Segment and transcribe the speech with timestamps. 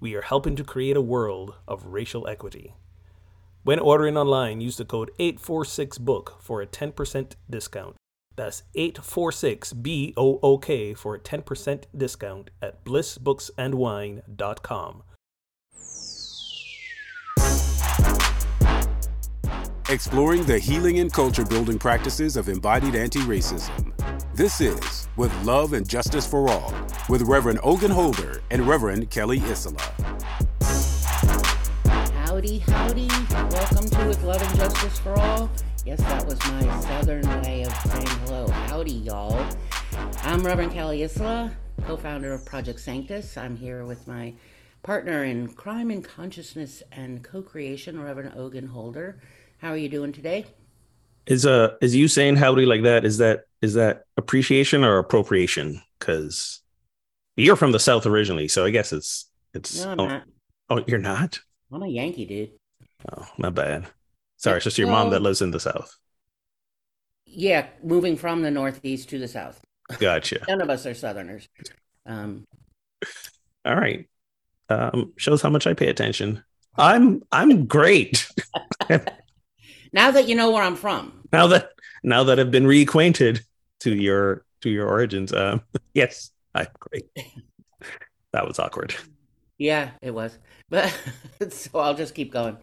[0.00, 2.74] we are helping to create a world of racial equity.
[3.62, 7.96] When ordering online, use the code 846BOOK for a 10% discount.
[8.36, 15.02] That's 846BOOK for a 10% discount at blissbooksandwine.com.
[19.94, 23.92] Exploring the healing and culture building practices of embodied anti racism.
[24.34, 26.74] This is With Love and Justice for All
[27.08, 29.78] with Reverend Ogun Holder and Reverend Kelly Isola.
[32.24, 33.06] Howdy, howdy.
[33.30, 35.48] Welcome to With Love and Justice for All.
[35.86, 38.48] Yes, that was my southern way of saying hello.
[38.48, 39.46] Howdy, y'all.
[40.24, 41.52] I'm Reverend Kelly Isola,
[41.86, 43.36] co founder of Project Sanctus.
[43.36, 44.34] I'm here with my
[44.82, 49.20] partner in crime and consciousness and co creation, Reverend Ogun Holder.
[49.58, 50.46] How are you doing today?
[51.26, 53.04] Is uh is you saying howdy like that?
[53.04, 55.82] Is that is that appreciation or appropriation?
[55.98, 56.60] Because
[57.36, 59.84] you're from the South originally, so I guess it's it's.
[59.84, 60.22] No, oh, not.
[60.70, 61.40] oh, you're not.
[61.72, 62.50] I'm a Yankee dude.
[63.10, 63.86] Oh, my bad.
[64.36, 65.96] Sorry, it's just your mom that lives in the South.
[67.26, 69.60] Yeah, moving from the Northeast to the South.
[69.98, 70.40] Gotcha.
[70.48, 71.48] None of us are Southerners.
[72.06, 72.44] Um,
[73.64, 74.06] All right.
[74.68, 76.42] Um, shows how much I pay attention.
[76.76, 78.28] I'm I'm great.
[79.94, 81.12] now that you know where I'm from.
[81.32, 81.70] now that
[82.02, 83.40] now that I've been reacquainted
[83.80, 85.62] to your to your origins, um,
[85.94, 87.08] yes, I agree.
[88.32, 88.94] That was awkward.
[89.56, 90.36] Yeah, it was.
[90.68, 90.92] But
[91.50, 92.56] so I'll just keep going.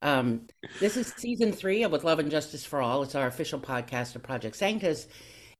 [0.00, 0.46] Um,
[0.78, 3.02] this is season three of With Love and Justice for All.
[3.02, 5.08] It's our official podcast of Project Sanctus.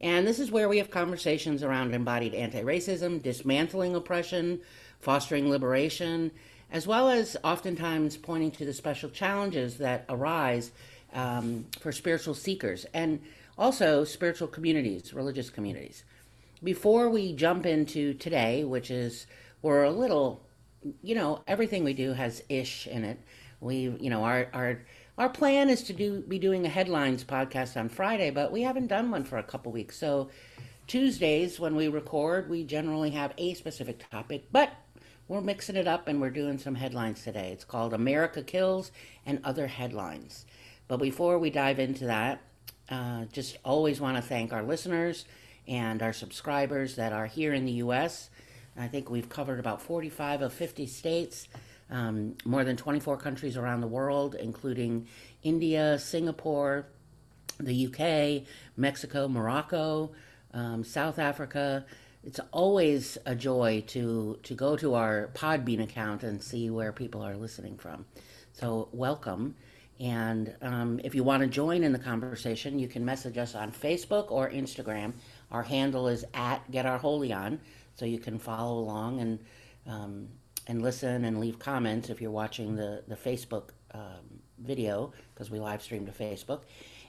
[0.01, 4.61] And this is where we have conversations around embodied anti racism, dismantling oppression,
[5.01, 6.31] fostering liberation,
[6.71, 10.71] as well as oftentimes pointing to the special challenges that arise
[11.13, 13.21] um, for spiritual seekers and
[13.57, 16.05] also spiritual communities, religious communities.
[16.63, 19.27] Before we jump into today, which is
[19.63, 20.45] we're a little,
[21.03, 23.21] you know, everything we do has ish in it.
[23.61, 24.83] We, you know, our our
[25.17, 28.87] our plan is to do be doing a headlines podcast on Friday, but we haven't
[28.87, 29.97] done one for a couple weeks.
[29.97, 30.31] So
[30.87, 34.73] Tuesdays when we record, we generally have a specific topic, but
[35.29, 37.51] we're mixing it up and we're doing some headlines today.
[37.53, 38.91] It's called America Kills
[39.27, 40.47] and Other Headlines.
[40.89, 42.41] But before we dive into that,
[42.91, 45.27] uh, just always want to thank our listeners
[45.67, 48.31] and our subscribers that are here in the U.S.
[48.77, 51.49] I think we've covered about 45 of 50 states,
[51.91, 55.07] um, more than 24 countries around the world, including
[55.43, 56.87] India, Singapore,
[57.61, 60.13] the UK, Mexico, Morocco,
[60.55, 61.85] um, South Africa.
[62.25, 67.23] It's always a joy to to go to our Podbean account and see where people
[67.23, 68.07] are listening from.
[68.53, 69.55] So welcome.
[70.01, 73.73] And um, if you want to join in the conversation, you can message us on
[73.73, 75.15] Facebook or Instagram.
[75.51, 77.61] Our handle is at Get Our Holy On,
[77.95, 79.39] so you can follow along and
[79.87, 80.29] um,
[80.69, 85.59] and listen and leave comments if you're watching the the Facebook um, video because we
[85.59, 86.63] live stream to Facebook.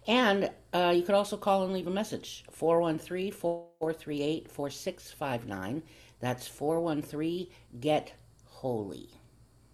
[0.08, 5.84] And uh, you could also call and leave a message 413 438 4659.
[6.20, 7.48] That's 413
[7.80, 8.14] Get
[8.46, 9.19] Holy.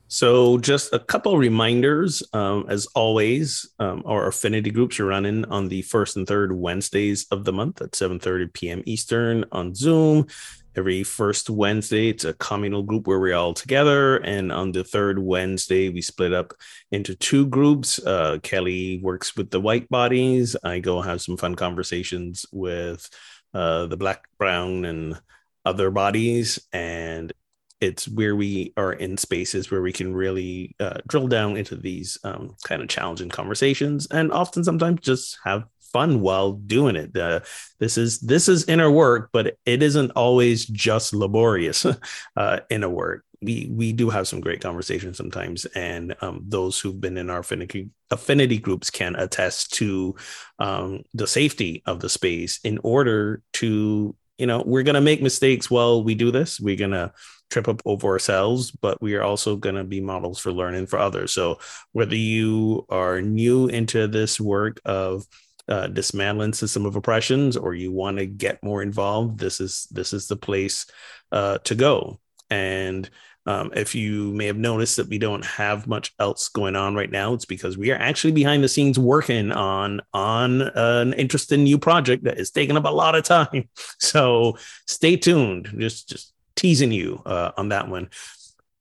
[0.07, 2.21] So, just a couple reminders.
[2.31, 7.25] Um, as always, um, our affinity groups are running on the first and third Wednesdays
[7.31, 8.83] of the month at 7:30 p.m.
[8.85, 10.27] Eastern on Zoom.
[10.75, 15.17] Every first Wednesday, it's a communal group where we're all together, and on the third
[15.17, 16.53] Wednesday, we split up
[16.91, 17.97] into two groups.
[17.97, 20.55] Uh, Kelly works with the white bodies.
[20.63, 23.09] I go have some fun conversations with
[23.53, 25.19] uh, the black, brown, and
[25.63, 27.33] other bodies, and
[27.81, 32.17] it's where we are in spaces where we can really uh, drill down into these
[32.23, 35.65] um, kind of challenging conversations and often sometimes just have
[35.95, 37.15] fun while doing it.
[37.15, 37.39] Uh,
[37.79, 41.85] this is this is inner work but it isn't always just laborious
[42.37, 43.23] uh, inner work.
[43.41, 47.39] We we do have some great conversations sometimes and um, those who've been in our
[47.39, 50.15] affinity affinity groups can attest to
[50.59, 55.21] um, the safety of the space in order to you know we're going to make
[55.21, 56.59] mistakes while we do this.
[56.59, 57.13] We're going to
[57.49, 60.99] trip up over ourselves, but we are also going to be models for learning for
[60.99, 61.31] others.
[61.31, 61.59] So
[61.93, 65.25] whether you are new into this work of
[65.67, 70.13] uh, dismantling system of oppressions or you want to get more involved, this is this
[70.13, 70.85] is the place
[71.31, 72.19] uh, to go.
[72.49, 73.09] And
[73.47, 77.11] Um, if you may have noticed that we don't have much else going on right
[77.11, 81.77] now, it's because we are actually behind the scenes working on on an interesting new
[81.77, 83.69] project that is taking up a lot of time.
[83.99, 84.57] So
[84.87, 85.69] stay tuned.
[85.77, 88.09] Just just teasing you uh, on that one,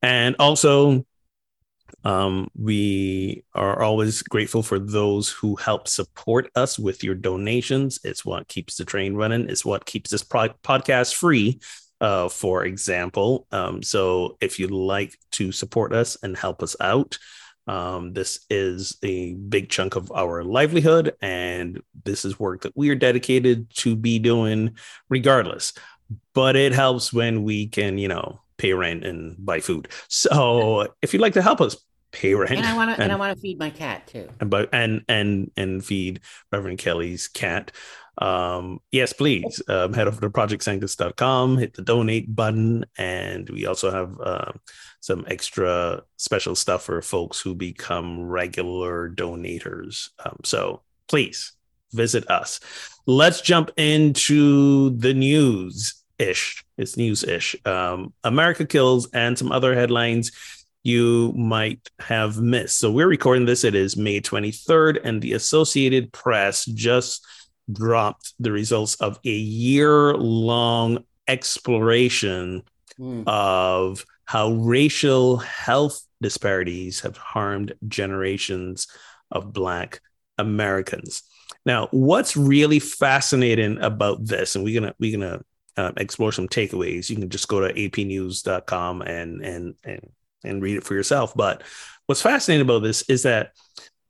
[0.01, 1.05] and also.
[2.03, 7.99] Um, we are always grateful for those who help support us with your donations.
[8.03, 9.49] It's what keeps the train running.
[9.49, 11.59] It's what keeps this pro- podcast free
[12.01, 13.47] uh, for example.
[13.51, 17.17] Um, so if you'd like to support us and help us out,
[17.67, 22.89] um, this is a big chunk of our livelihood, and this is work that we
[22.89, 24.77] are dedicated to be doing
[25.09, 25.73] regardless.
[26.33, 29.87] But it helps when we can, you know, pay rent and buy food.
[30.07, 31.77] So if you'd like to help us,
[32.11, 32.51] pay rent.
[32.51, 34.29] And I want to and, and, I want to feed my cat too.
[34.39, 36.21] And and and and feed
[36.51, 37.71] Reverend Kelly's cat
[38.17, 43.91] um, yes, please um, head over to projectsanctus.com, hit the donate button, and we also
[43.91, 44.51] have uh,
[45.01, 50.09] some extra special stuff for folks who become regular donators.
[50.23, 51.53] Um, so please
[51.95, 52.59] visit us.
[53.05, 56.63] Let's jump into the news ish.
[56.77, 57.55] It's news ish.
[57.65, 60.31] Um, America kills and some other headlines
[60.83, 62.77] you might have missed.
[62.77, 63.63] So we're recording this.
[63.63, 67.25] It is May 23rd, and the Associated Press just
[67.71, 72.61] dropped the results of a year long exploration
[72.99, 73.23] mm.
[73.25, 78.87] of how racial health disparities have harmed generations
[79.31, 80.01] of Black
[80.37, 81.23] Americans.
[81.65, 85.41] Now, what's really fascinating about this, and we're gonna we're gonna
[85.77, 87.09] uh, explore some takeaways.
[87.09, 90.09] You can just go to apnews.com and and and
[90.43, 91.33] and read it for yourself.
[91.35, 91.63] But
[92.05, 93.53] what's fascinating about this is that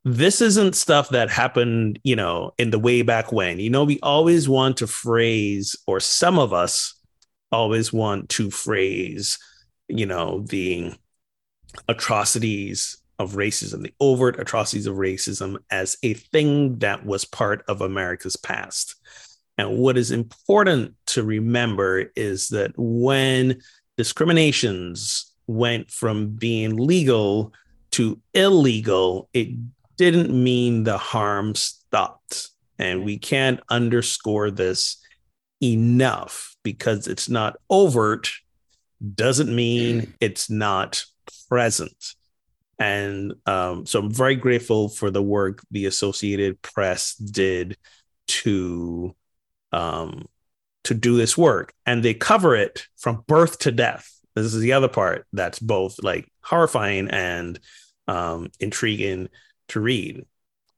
[0.03, 3.59] this isn't stuff that happened, you know, in the way back when.
[3.59, 6.93] You know, we always want to phrase, or some of us
[7.51, 9.39] always want to phrase,
[9.87, 10.93] you know, the
[11.87, 17.81] atrocities of racism, the overt atrocities of racism as a thing that was part of
[17.81, 18.95] America's past.
[19.57, 23.61] And what is important to remember is that when
[23.97, 27.53] discriminations went from being legal
[27.91, 29.49] to illegal, it
[29.97, 32.49] didn't mean the harm stopped.
[32.77, 34.97] And we can't underscore this
[35.63, 38.29] enough because it's not overt,
[39.13, 40.13] doesn't mean mm.
[40.19, 41.05] it's not
[41.47, 42.15] present.
[42.77, 47.77] And um, so I'm very grateful for the work the Associated Press did
[48.27, 49.15] to
[49.71, 50.27] um,
[50.83, 54.09] to do this work, and they cover it from birth to death.
[54.35, 57.59] This is the other part that's both like horrifying and
[58.07, 59.29] um, intriguing
[59.69, 60.25] to read.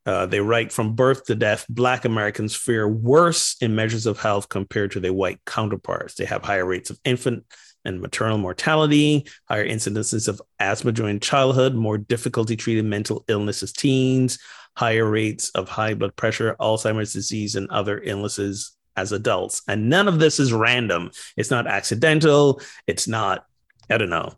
[0.06, 4.48] Uh, they write from birth to death, Black Americans fare worse in measures of health
[4.48, 6.14] compared to their white counterparts.
[6.14, 7.44] They have higher rates of infant
[7.86, 13.72] and maternal mortality, higher incidences of asthma during childhood, more difficulty treating mental illness as
[13.72, 14.40] teens,
[14.76, 19.62] higher rates of high blood pressure, Alzheimer's disease, and other illnesses as adults.
[19.68, 21.12] And none of this is random.
[21.36, 22.62] It's not accidental.
[22.88, 23.46] It's not,
[23.90, 24.34] I don't know,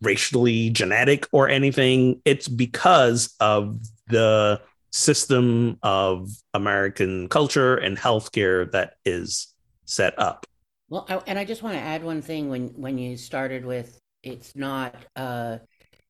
[0.00, 2.20] racially genetic or anything.
[2.24, 3.78] It's because of
[4.08, 4.60] the
[4.92, 9.52] system of American culture and healthcare that is
[9.86, 10.46] set up.
[10.88, 13.98] Well, I, and I just want to add one thing when when you started with
[14.22, 15.58] it's not uh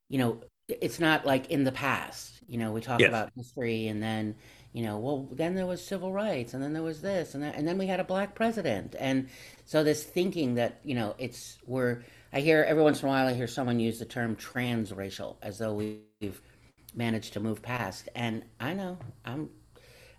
[0.09, 2.33] you know it's not like in the past.
[2.47, 3.09] You know, we talk yes.
[3.09, 4.35] about history and then
[4.75, 7.55] you know, well, then there was civil rights, and then there was this, and that,
[7.55, 9.29] and then we had a black president, and
[9.65, 12.03] so this thinking that you know it's we're
[12.33, 15.59] I hear every once in a while I hear someone use the term transracial as
[15.59, 16.43] though we've
[16.93, 18.09] managed to move past.
[18.17, 19.51] And I know I'm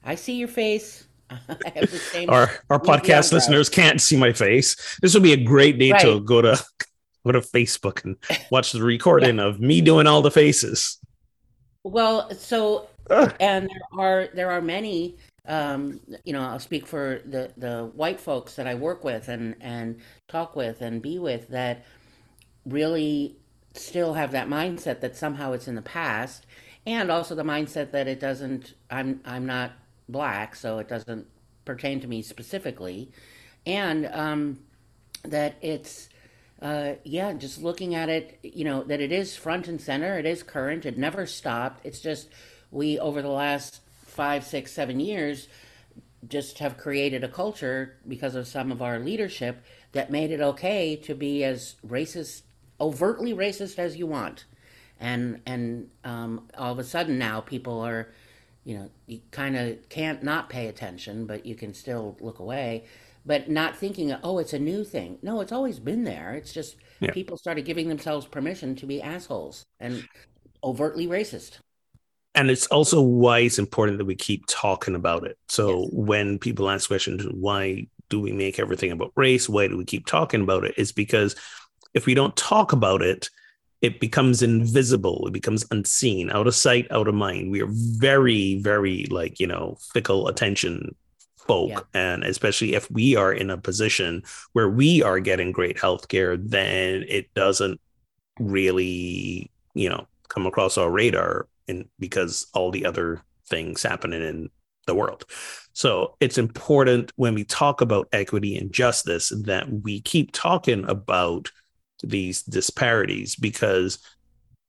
[0.06, 1.06] I see your face.
[2.30, 4.98] our our podcast listeners can't see my face.
[5.02, 6.02] This would be a great day right.
[6.02, 6.64] to go to
[7.26, 8.18] go to Facebook and
[8.52, 9.46] watch the recording yeah.
[9.46, 11.00] of me doing all the faces.
[11.84, 15.18] Well, so and there are there are many
[15.48, 19.56] um, you know, I'll speak for the, the white folks that I work with and,
[19.62, 21.86] and talk with and be with that
[22.66, 23.38] really
[23.74, 26.46] still have that mindset that somehow it's in the past
[26.86, 29.74] and also the mindset that it doesn't i'm i'm not
[30.08, 31.28] black so it doesn't
[31.64, 33.12] pertain to me specifically.
[33.66, 34.60] And um,
[35.24, 36.10] that it's
[36.62, 40.26] uh, yeah just looking at it you know that it is front and center it
[40.26, 41.86] is current it never stopped.
[41.86, 42.30] It's just
[42.72, 45.48] we over the last five six seven years
[46.28, 50.96] just have created a culture because of some of our leadership that made it okay
[50.96, 52.42] to be as racist
[52.80, 54.46] overtly racist as you want,
[55.00, 58.10] and and um, all of a sudden now people are,
[58.66, 62.86] you know, you kind of can't not pay attention, but you can still look away.
[63.28, 65.18] but not thinking, oh, it's a new thing.
[65.24, 66.36] No, it's always been there.
[66.36, 67.10] It's just Yeah.
[67.10, 70.08] people started giving themselves permission to be assholes and
[70.64, 71.54] overtly racist.
[72.36, 75.38] and it's also why it's important that we keep talking about it.
[75.48, 75.90] So Yes.
[75.94, 79.50] when people ask questions, why do we make everything about race?
[79.50, 80.76] Why do we keep talking about it?
[80.78, 81.36] It's because
[81.96, 83.30] if we don't talk about it,
[83.86, 85.26] it becomes invisible.
[85.28, 87.52] It becomes unseen, out of sight, out of mind.
[87.52, 87.70] We are
[88.08, 90.96] very, very like you know fickle attention
[91.48, 91.82] folk, Yeah.
[91.94, 94.24] and especially if we are in a position
[94.54, 97.80] where we are getting great health care, then it doesn't
[98.40, 104.50] really you know come across our radar and because all the other things happening in
[104.88, 105.26] the world
[105.74, 111.52] so it's important when we talk about equity and justice that we keep talking about
[112.08, 114.00] these disparities because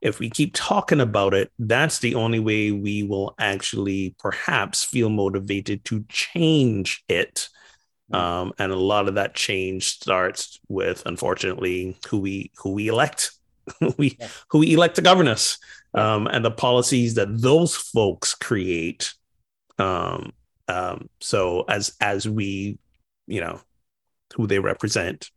[0.03, 5.09] if we keep talking about it that's the only way we will actually perhaps feel
[5.09, 7.49] motivated to change it.
[8.13, 13.33] Um, and a lot of that change starts with unfortunately who we who we elect.
[13.81, 14.29] Who we Yeah.
[14.51, 15.59] who we elect to govern us.
[15.93, 19.13] Um, and the policies that those folks create
[19.79, 20.33] um,
[20.69, 22.79] um, so as as we
[23.27, 23.61] you know
[24.37, 25.31] who they represent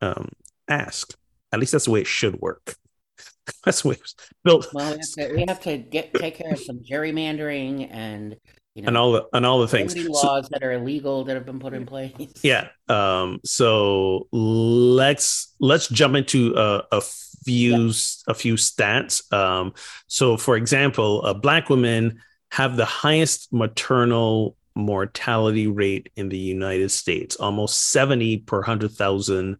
[0.00, 0.30] um,
[0.68, 1.14] ask
[1.54, 2.74] at least that's the way it should work.
[3.64, 4.68] That's the way it was built.
[4.72, 8.36] Well, we have to, we have to get take care of some gerrymandering and
[8.74, 9.92] you know and all the and all the things.
[9.94, 12.12] voting So- laws that are illegal that have been put in place.
[12.42, 17.02] yeah um so let's let's jump into a, a
[17.44, 17.90] few
[18.28, 19.30] a few stats.
[19.32, 19.74] Um
[20.06, 22.20] so for example uh, black women
[22.50, 29.56] have the highest maternal mortality rate in the united states almost 70 per 100000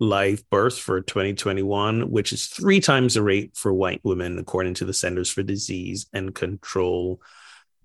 [0.00, 4.84] live births for 2021 which is three times the rate for white women according to
[4.84, 7.20] the centers for disease and control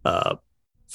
[0.06, 0.36] uh,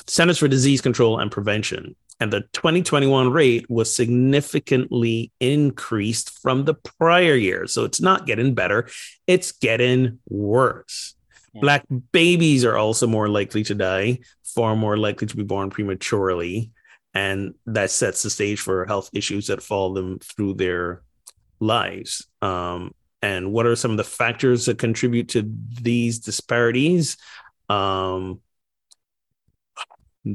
[0.07, 1.95] Centers for Disease Control and Prevention.
[2.21, 7.67] And the 2021 rate was significantly increased from the prior year.
[7.67, 8.89] So it's not getting better,
[9.27, 11.15] it's getting worse.
[11.53, 11.61] Yeah.
[11.61, 16.71] Black babies are also more likely to die, far more likely to be born prematurely.
[17.15, 21.03] And that sets the stage for health issues that follow them through their
[21.61, 22.27] lives.
[22.43, 22.93] Um,
[23.23, 27.17] and what are some of the factors that contribute to these disparities?
[27.69, 28.41] Um,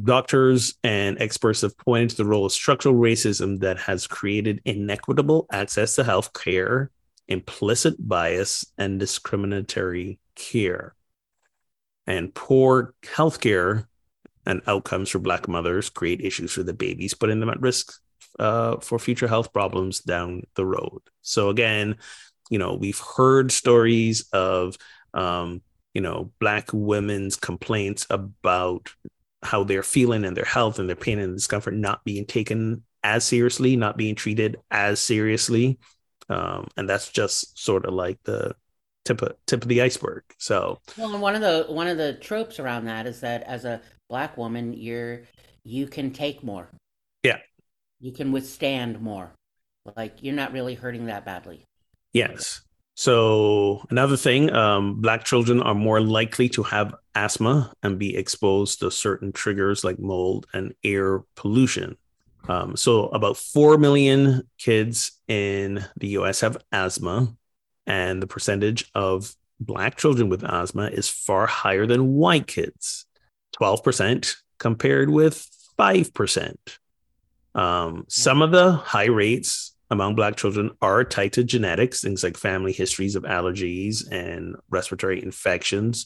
[0.03, 5.47] Doctors and experts have pointed to the role of structural racism that has created inequitable
[5.51, 6.91] access to health care,
[7.27, 10.93] implicit bias, and discriminatory care.
[12.05, 13.88] And poor health care
[14.45, 17.93] and outcomes for Black mothers create issues for the babies, putting them at risk
[18.39, 21.01] uh, for future health problems down the road.
[21.21, 21.97] So, again,
[22.49, 24.77] you know, we've heard stories of,
[25.13, 25.61] um,
[25.93, 28.89] you know, Black women's complaints about
[29.43, 33.23] how they're feeling and their health and their pain and discomfort not being taken as
[33.23, 35.79] seriously, not being treated as seriously.
[36.29, 38.55] Um, and that's just sort of like the
[39.05, 40.23] tip of, tip of the iceberg.
[40.37, 43.65] So, Well, and one of the one of the tropes around that is that as
[43.65, 45.21] a black woman, you're
[45.63, 46.69] you can take more.
[47.23, 47.37] Yeah.
[47.99, 49.31] You can withstand more.
[49.95, 51.65] Like you're not really hurting that badly.
[52.13, 52.61] yes.
[52.95, 58.81] So, another thing, um, Black children are more likely to have asthma and be exposed
[58.81, 61.95] to certain triggers like mold and air pollution.
[62.49, 67.33] Um, so, about 4 million kids in the US have asthma,
[67.87, 73.05] and the percentage of Black children with asthma is far higher than white kids
[73.57, 76.55] 12% compared with 5%.
[77.55, 82.37] Um, some of the high rates among Black children are tied to genetics, things like
[82.37, 86.05] family histories of allergies and respiratory infections.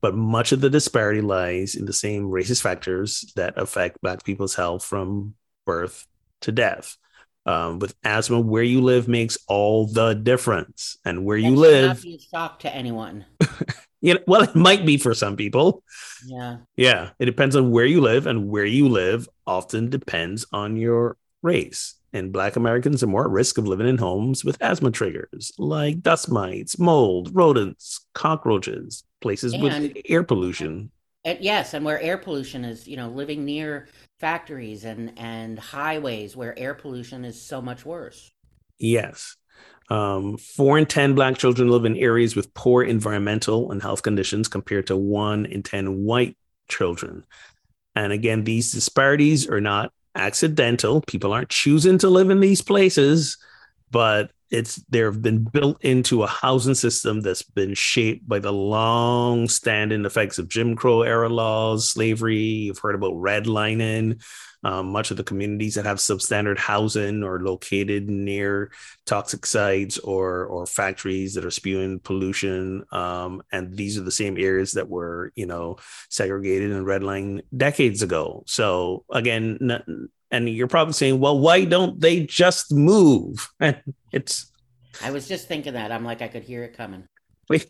[0.00, 4.54] But much of the disparity lies in the same racist factors that affect Black people's
[4.54, 5.34] health from
[5.66, 6.06] birth
[6.42, 6.96] to death.
[7.46, 10.96] Um, with asthma, where you live makes all the difference.
[11.04, 13.24] And where you That should not live, be a shock to anyone.
[14.04, 15.82] you know, well, it might be for some people.
[16.26, 16.58] Yeah.
[16.76, 21.16] Yeah, it depends on where you live, and where you live often depends on your
[21.42, 21.94] race.
[22.12, 26.00] And Black Americans are more at risk of living in homes with asthma triggers like
[26.00, 30.92] dust mites, mold, rodents, cockroaches, places with air pollution.
[31.24, 33.88] And yes, and where air pollution is, you know, living near
[34.20, 38.30] factories and and highways where air pollution is so much worse.
[38.78, 39.36] Yes.
[39.90, 44.48] Um, four in 10 Black children live in areas with poor environmental and health conditions
[44.48, 46.36] compared to one in 10 white
[46.68, 47.24] children.
[47.94, 51.00] And again, these disparities are not accidental.
[51.02, 53.36] People aren't choosing to live in these places,
[53.90, 59.48] but it's they've been built into a housing system that's been shaped by the long
[59.48, 62.38] standing effects of Jim Crow era laws, slavery.
[62.38, 64.22] You've heard about redlining.
[64.64, 68.72] Um, much of the communities that have substandard housing are located near
[69.04, 72.84] toxic sites or or factories that are spewing pollution.
[72.90, 75.76] Um, and these are the same areas that were, you know,
[76.08, 78.44] segregated and redlined decades ago.
[78.46, 79.58] So again,
[80.30, 83.48] and you're probably saying, well, why don't they just move?
[83.60, 83.80] And
[84.12, 84.50] it's.
[85.02, 85.92] I was just thinking that.
[85.92, 87.08] I'm like, I could hear it coming.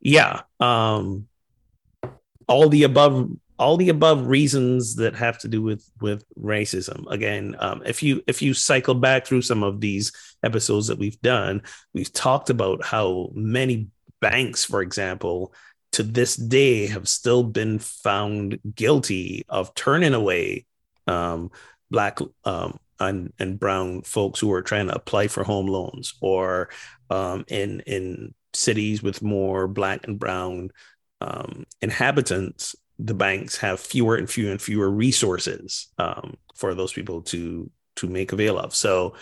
[0.00, 0.42] Yeah.
[0.60, 1.26] Um,
[2.46, 7.10] all the above all the above reasons that have to do with with racism.
[7.10, 10.12] Again um, if you if you cycle back through some of these
[10.42, 11.62] episodes that we've done
[11.92, 13.88] we've talked about how many
[14.20, 15.52] banks for example
[15.92, 20.66] to this day have still been found guilty of turning away
[21.06, 21.50] um,
[21.90, 26.68] black um, and, and brown folks who are trying to apply for home loans or
[27.10, 30.70] um, in in cities with more black and brown
[31.20, 37.22] um, inhabitants the banks have fewer and fewer and fewer resources um, for those people
[37.22, 38.74] to to make avail of.
[38.74, 39.14] So,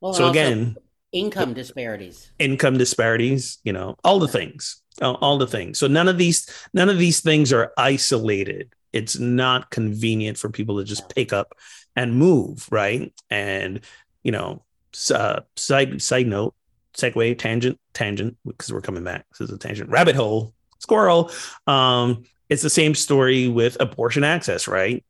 [0.00, 0.76] well, so again,
[1.12, 5.78] income disparities, income disparities, you know, all the things, all, the things.
[5.78, 8.72] So none of these none of these things are isolated.
[8.92, 11.54] It's not convenient for people to just pick up
[11.96, 13.12] and move, right?
[13.30, 13.80] And
[14.22, 14.64] you know,
[15.12, 16.54] uh, side side note,
[16.96, 19.26] segue, tangent, tangent, because we're coming back.
[19.30, 21.30] This is a tangent, rabbit hole, squirrel.
[21.66, 25.04] Um, it's the same story with abortion access, right?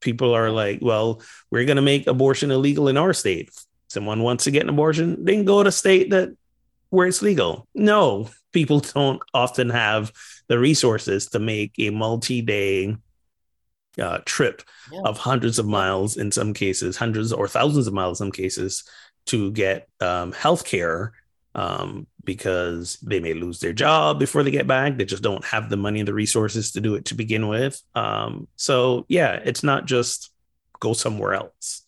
[0.00, 3.50] People are like, well, we're going to make abortion illegal in our state.
[3.88, 6.30] Someone wants to get an abortion, they can go to a state that
[6.90, 7.66] where it's legal.
[7.74, 10.12] No, people don't often have
[10.48, 12.96] the resources to make a multi-day
[13.98, 14.62] uh, trip
[14.92, 15.00] yeah.
[15.04, 18.84] of hundreds of miles in some cases, hundreds or thousands of miles in some cases
[19.26, 21.12] to get um, health care
[21.56, 24.96] um, because they may lose their job before they get back.
[24.96, 27.80] They just don't have the money and the resources to do it to begin with.
[27.94, 30.30] Um, so, yeah, it's not just
[30.78, 31.82] go somewhere else.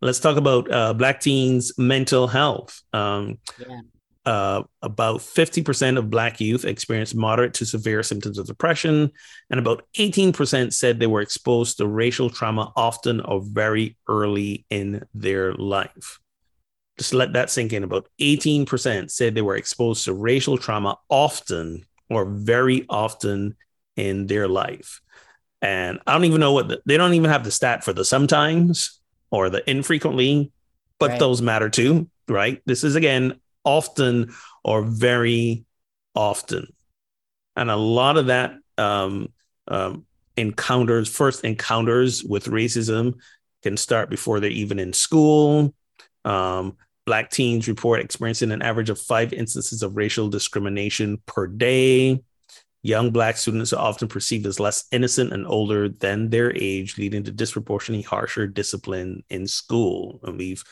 [0.00, 2.80] Let's talk about uh, Black teens' mental health.
[2.92, 3.80] Um, yeah.
[4.24, 9.10] uh, about 50% of Black youth experienced moderate to severe symptoms of depression,
[9.50, 15.04] and about 18% said they were exposed to racial trauma often or very early in
[15.12, 16.20] their life
[16.98, 17.84] just let that sink in.
[17.84, 23.56] About 18% said they were exposed to racial trauma often or very often
[23.96, 25.00] in their life.
[25.62, 28.04] And I don't even know what the, they don't even have the stat for the
[28.04, 30.52] sometimes or the infrequently,
[30.98, 31.18] but right.
[31.18, 32.60] those matter too, right?
[32.66, 35.64] This is again often or very
[36.14, 36.68] often.
[37.56, 39.32] And a lot of that um,
[39.68, 40.04] um,
[40.36, 43.14] encounters, first encounters with racism
[43.62, 45.74] can start before they're even in school.
[46.24, 52.22] Um, Black teens report experiencing an average of five instances of racial discrimination per day.
[52.82, 57.22] Young Black students are often perceived as less innocent and older than their age, leading
[57.24, 60.20] to disproportionately harsher discipline in school.
[60.22, 60.62] And we've,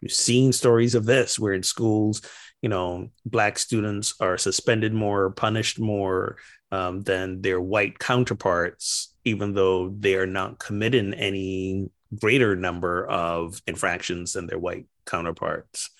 [0.00, 2.22] we've seen stories of this where in schools,
[2.62, 6.36] you know, Black students are suspended more, punished more
[6.70, 13.60] um, than their white counterparts, even though they are not committing any greater number of
[13.66, 15.90] infractions than their white counterparts.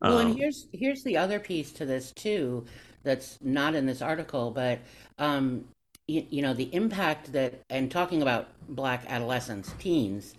[0.00, 2.66] Well, um, and here's here's the other piece to this too,
[3.02, 4.80] that's not in this article, but
[5.18, 5.64] um,
[6.06, 10.34] you, you know the impact that and talking about black adolescents, teens,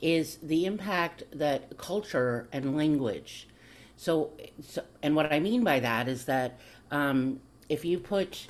[0.00, 3.48] is the impact that culture and language.
[3.96, 6.58] So, so and what I mean by that is that
[6.90, 8.46] um, if you put,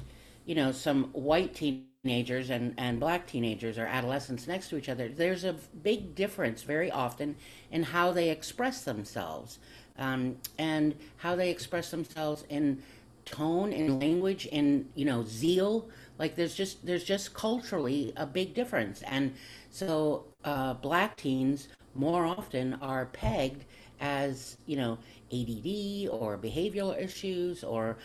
[0.46, 4.88] you know, some white teen teenagers and, and black teenagers or adolescents next to each
[4.88, 7.36] other, there's a big difference very often
[7.70, 9.60] in how they express themselves
[9.98, 12.82] um, and how they express themselves in
[13.24, 15.88] tone, in language, in you know zeal.
[16.18, 19.32] Like there's just there's just culturally a big difference, and
[19.70, 23.64] so uh, black teens more often are pegged
[24.00, 24.98] as you know
[25.32, 27.96] ADD or behavioral issues or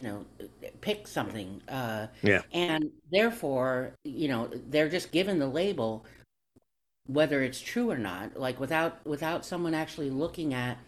[0.00, 0.24] you know
[0.80, 2.42] pick something uh, yeah.
[2.52, 6.04] and therefore you know they're just given the label
[7.06, 10.78] whether it's true or not like without without someone actually looking at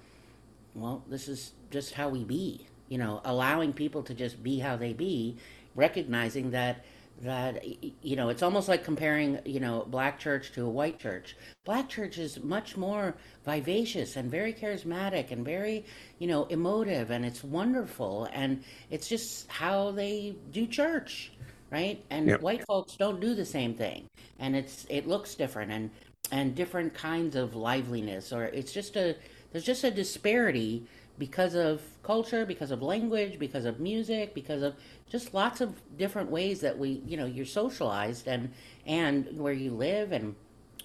[0.75, 4.77] well this is just how we be you know allowing people to just be how
[4.77, 5.37] they be
[5.75, 6.85] recognizing that
[7.23, 7.63] that
[8.03, 11.89] you know it's almost like comparing you know black church to a white church black
[11.89, 15.85] church is much more vivacious and very charismatic and very
[16.19, 21.33] you know emotive and it's wonderful and it's just how they do church
[21.71, 22.41] right and yep.
[22.41, 25.91] white folks don't do the same thing and it's it looks different and
[26.33, 29.15] and different kinds of liveliness or it's just a
[29.53, 30.87] there's just a disparity
[31.21, 34.75] because of culture, because of language, because of music, because of
[35.11, 38.51] just lots of different ways that we, you know, you're socialized and
[38.87, 40.35] and where you live and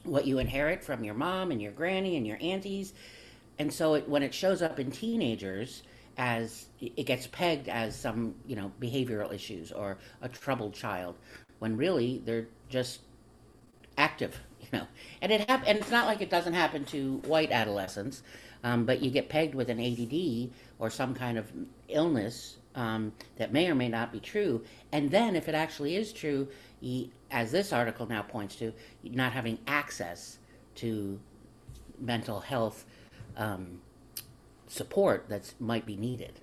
[0.03, 2.93] what you inherit from your mom and your granny and your aunties.
[3.57, 5.83] And so it, when it shows up in teenagers
[6.17, 11.15] as it gets pegged as some, you know, behavioral issues or a troubled child
[11.59, 13.01] when really they're just
[13.97, 14.87] active, you know.
[15.21, 18.21] And it hap- and it's not like it doesn't happen to white adolescents
[18.65, 21.49] um, but you get pegged with an ADD or some kind of
[21.87, 24.63] illness um, that may or may not be true.
[24.91, 26.47] And then, if it actually is true,
[26.81, 30.37] you, as this article now points to, not having access
[30.75, 31.19] to
[31.99, 32.85] mental health
[33.37, 33.81] um,
[34.67, 36.33] support that might be needed.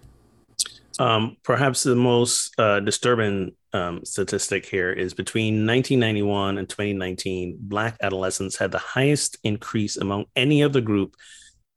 [0.99, 7.97] Um, perhaps the most uh, disturbing um, statistic here is between 1991 and 2019, Black
[8.03, 11.17] adolescents had the highest increase among any other group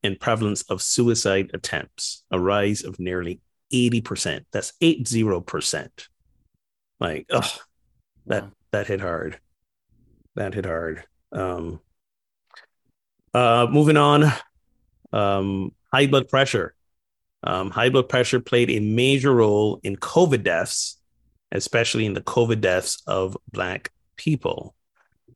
[0.04, 3.40] in prevalence of suicide attempts, a rise of nearly
[3.74, 4.46] 80%.
[4.52, 5.90] That's 80%.
[7.00, 7.56] Like, oh,
[8.28, 9.40] that that hit hard.
[10.36, 11.04] That hit hard.
[11.32, 11.80] Um
[13.34, 14.32] uh moving on.
[15.12, 16.76] Um high blood pressure.
[17.46, 20.98] Um, high blood pressure played a major role in COVID deaths,
[21.52, 24.76] especially in the COVID deaths of Black people.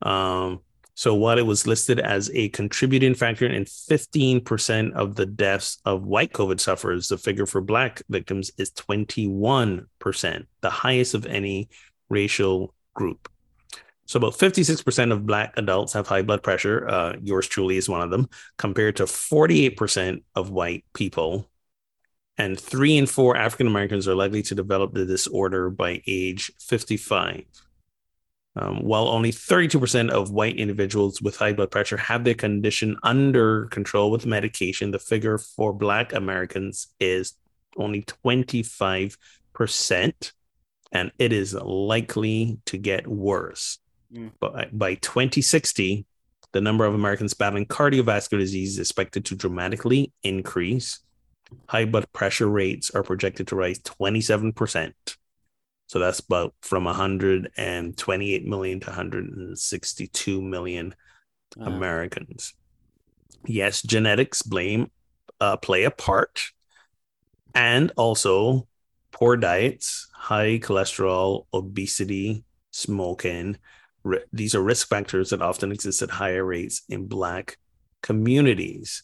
[0.02, 0.62] Um,
[1.00, 6.04] so while it was listed as a contributing factor in 15% of the deaths of
[6.04, 11.70] white COVID sufferers, the figure for Black victims is 21%, the highest of any
[12.10, 13.30] racial group.
[14.08, 16.86] So about 56% of Black adults have high blood pressure.
[16.90, 21.50] Uh, yours truly is one of them, compared to 48% of white people.
[22.38, 27.46] And three in four African Americans are likely to develop the disorder by age 55.
[28.62, 33.68] Um, while only 32% of white individuals with high blood pressure have their condition under
[33.68, 37.36] control with medication, the figure for Black Americans is
[37.78, 40.32] only 25%,
[40.92, 43.80] and it is likely to get worse.
[44.14, 44.32] Mm.
[44.42, 46.06] But by 2060,
[46.52, 51.00] the number of Americans battling cardiovascular disease is expected to dramatically increase.
[51.68, 54.92] High blood pressure rates are projected to rise 27%.
[55.90, 60.94] So that's about from 128 million to 162 million
[61.60, 61.68] uh-huh.
[61.68, 62.54] Americans.
[63.48, 64.92] Yes, genetics blame
[65.42, 66.52] uh, play a part,
[67.56, 68.68] and also
[69.12, 73.58] poor diets, high cholesterol, obesity, smoking.
[74.32, 77.58] these are risk factors that often exist at higher rates in Black
[78.04, 79.02] communities,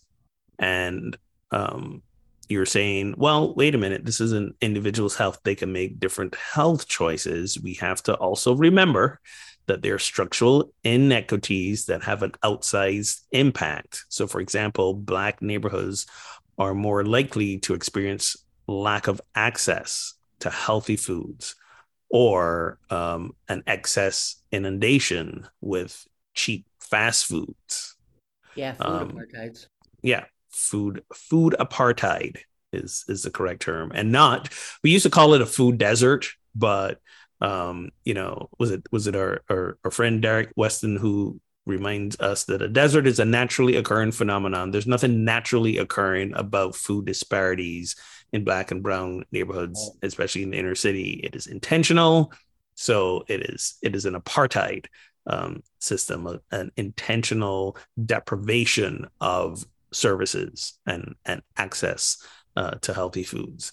[0.59, 1.17] and
[1.49, 2.03] um,
[2.49, 5.39] you're saying, well, wait a minute, this is an individual's health.
[5.43, 7.59] They can make different health choices.
[7.59, 9.19] We have to also remember
[9.67, 14.05] that there are structural inequities that have an outsized impact.
[14.09, 16.05] So, for example, Black neighborhoods
[16.57, 21.55] are more likely to experience lack of access to healthy foods
[22.09, 27.95] or um, an excess inundation with cheap fast foods.
[28.55, 29.67] Yeah, food um, apartheids.
[30.01, 30.25] Yeah,
[30.55, 32.37] food food apartheid
[32.73, 33.91] is is the correct term.
[33.93, 34.49] And not
[34.83, 36.99] we used to call it a food desert but
[37.41, 42.19] um you know was it was it our our, our friend derek weston who reminds
[42.19, 44.71] us that a desert is a naturally occurring phenomenon.
[44.71, 47.95] There's nothing naturally occurring about food disparities
[48.31, 51.21] in black and brown neighborhoods especially in the inner city.
[51.23, 52.31] It is intentional.
[52.75, 54.85] So it is it is an apartheid
[55.27, 62.17] um, system an intentional deprivation of services and and access
[62.55, 63.71] uh, to healthy foods.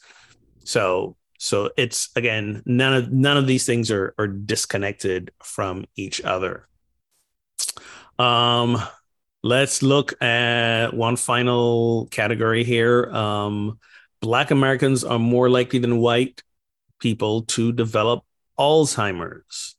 [0.64, 6.20] So so it's again none of none of these things are are disconnected from each
[6.22, 6.68] other.
[8.18, 8.78] Um,
[9.42, 13.11] let's look at one final category here.
[13.11, 13.78] Um,
[14.20, 16.42] Black Americans are more likely than white
[17.00, 18.24] people to develop
[18.58, 19.74] Alzheimer's.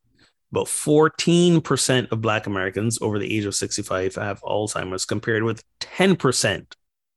[0.54, 6.74] About 14% of Black Americans over the age of 65 have Alzheimer's, compared with 10%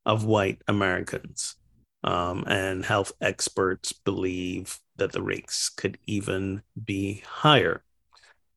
[0.07, 1.57] of white Americans.
[2.03, 7.85] Um, and health experts believe that the rates could even be higher.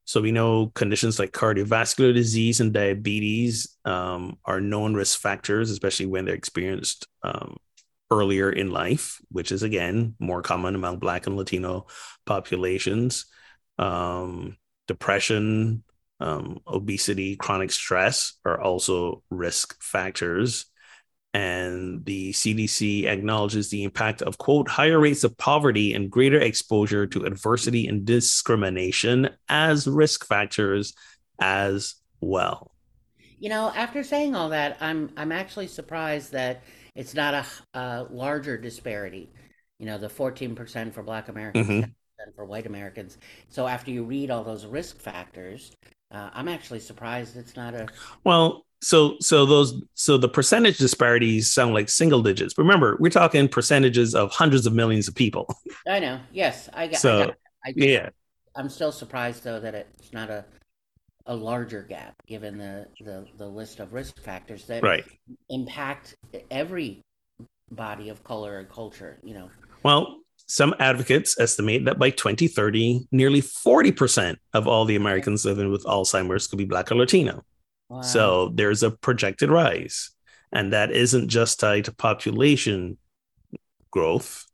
[0.06, 6.06] So we know conditions like cardiovascular disease and diabetes um, are known risk factors, especially
[6.06, 7.58] when they're experienced um,
[8.10, 11.88] earlier in life, which is again more common among Black and Latino
[12.26, 13.26] populations.
[13.78, 14.56] Um,
[14.89, 15.86] depression,
[16.19, 20.65] um, obesity, chronic stress are also risk factors.
[21.34, 27.08] And the CDC acknowledges the impact of, quote, higher rates of poverty and greater exposure
[27.08, 30.93] to adversity and discrimination as risk factors
[31.39, 32.71] as well.
[33.39, 36.63] You know, after saying all that, I'm I'm actually surprised that
[36.95, 37.45] it's not a,
[37.80, 39.32] a larger disparity.
[39.78, 41.95] You know, the 14% for Black Americans, Mhm.
[42.27, 43.17] 10% for white Americans.
[43.49, 45.71] So after you read all those risk factors,
[46.12, 47.88] uh, I'm actually surprised it's not a.
[48.23, 52.58] Well, so so those so the percentage disparities sound like single digits.
[52.58, 55.53] Remember, we're talking percentages of hundreds of millions of people.
[55.88, 56.19] I know.
[56.32, 56.95] Yes, I got.
[56.95, 58.10] I, So, got, I Yeah.
[58.55, 60.45] I'm still surprised though that it's not a
[61.25, 65.03] a larger gap given the the, the list of risk factors that Right.
[65.49, 66.15] impact
[66.49, 67.01] every
[67.71, 69.19] body of color and culture.
[69.23, 69.49] You know.
[69.84, 75.84] Well, some advocates estimate that by 2030, nearly 40% of all the Americans living with
[75.84, 77.44] Alzheimer's could be Black or Latino.
[77.88, 78.02] Wow.
[78.02, 80.10] So there's a projected rise.
[80.52, 82.98] And that isn't just tied to population
[83.92, 84.48] growth.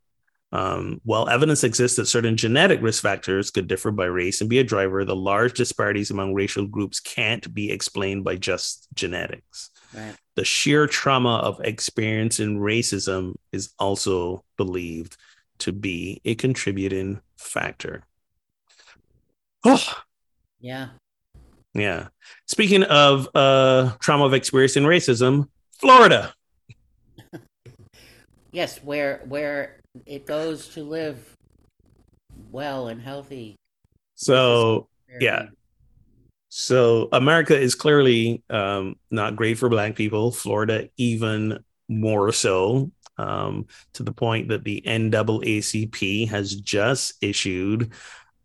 [0.52, 4.58] Um, while evidence exists that certain genetic risk factors could differ by race and be
[4.58, 9.70] a driver, the large disparities among racial groups can't be explained by just genetics.
[9.94, 10.14] Right.
[10.34, 15.16] The sheer trauma of experiencing racism is also believed
[15.58, 18.04] to be a contributing factor.
[19.64, 19.82] Oh,
[20.60, 20.88] Yeah.
[21.74, 22.08] yeah.
[22.46, 26.32] Speaking of uh, trauma of experiencing racism, Florida.
[28.52, 31.36] Yes, where where it goes to live
[32.50, 33.56] well and healthy.
[34.14, 34.88] So,
[35.20, 35.48] yeah.
[36.48, 40.30] So America is clearly um, not great for Black people.
[40.32, 47.92] Florida, even more so, um, to the point that the NAACP has just issued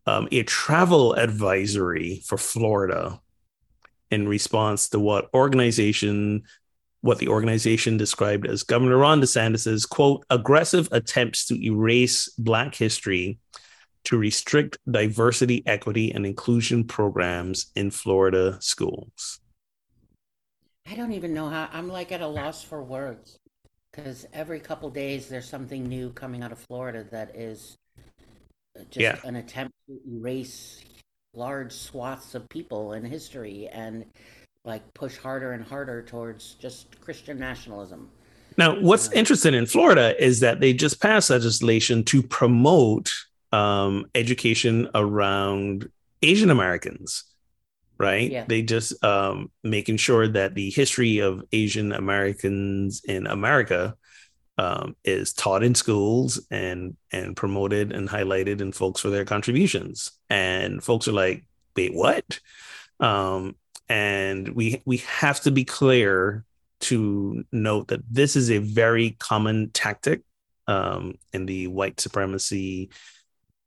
[0.05, 3.19] um, a travel advisory for Florida
[4.09, 6.43] in response to what organization,
[7.01, 13.39] what the organization described as Governor Ron DeSantis's quote aggressive attempts to erase Black history
[14.03, 19.39] to restrict diversity, equity, and inclusion programs in Florida schools.
[20.89, 21.69] I don't even know how.
[21.71, 23.37] I'm like at a loss for words
[23.91, 27.75] because every couple days there's something new coming out of Florida that is
[28.77, 29.19] uh, just Yeah.
[29.23, 30.81] an attempt to erase
[31.33, 34.05] large swaths of people and history and
[34.63, 38.09] like push harder and harder towards just Christian nationalism.
[38.57, 39.19] Now, what's Yeah.
[39.19, 43.11] interesting in Florida is that they just passed legislation to promote
[43.53, 45.89] um, education around
[46.21, 47.23] Asian Americans,
[48.01, 48.31] right?
[48.31, 48.45] Yeah.
[48.47, 53.95] They just um, making sure that the history of Asian Americans in America
[54.57, 60.11] um, is taught in schools and and promoted and highlighted in folks for their contributions.
[60.29, 62.39] And folks are like, wait, what?
[62.99, 63.55] Um,
[63.87, 66.43] and we we have to be clear
[66.81, 70.21] to note that this is a very common tactic
[70.67, 72.89] um, in the white supremacy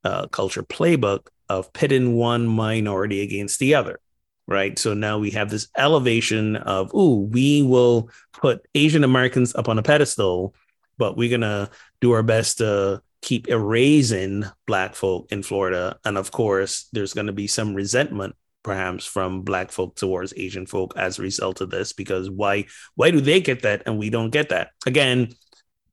[0.03, 3.99] uh, culture playbook of pitting one minority against the other.
[4.47, 4.77] Right.
[4.77, 9.79] So now we have this elevation of, ooh, we will put Asian Americans up on
[9.79, 10.53] a pedestal,
[10.97, 15.97] but we're going to do our best to keep erasing Black folk in Florida.
[16.05, 20.65] And of course, there's going to be some resentment perhaps from black folk towards asian
[20.65, 24.09] folk as a result of this because why why do they get that and we
[24.09, 25.29] don't get that again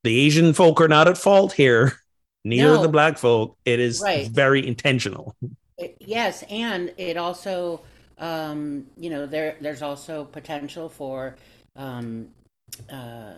[0.05, 1.93] the asian folk are not at fault here
[2.47, 2.81] neither No.
[2.81, 4.27] the black folk it is Right.
[4.27, 5.37] very intentional
[6.01, 7.83] yes, and it also,
[8.19, 11.37] um, you know, there there's also potential for,
[11.77, 12.29] um,
[12.93, 13.35] uh,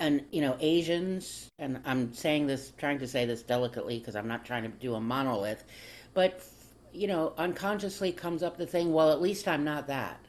[0.00, 4.28] and you know, Asians, and I'm saying this, trying to say this delicately because I'm
[4.28, 5.64] not trying to do a monolith,
[6.14, 6.42] but
[6.92, 8.92] you know, unconsciously comes up the thing.
[8.92, 10.20] Well, at least I'm not that.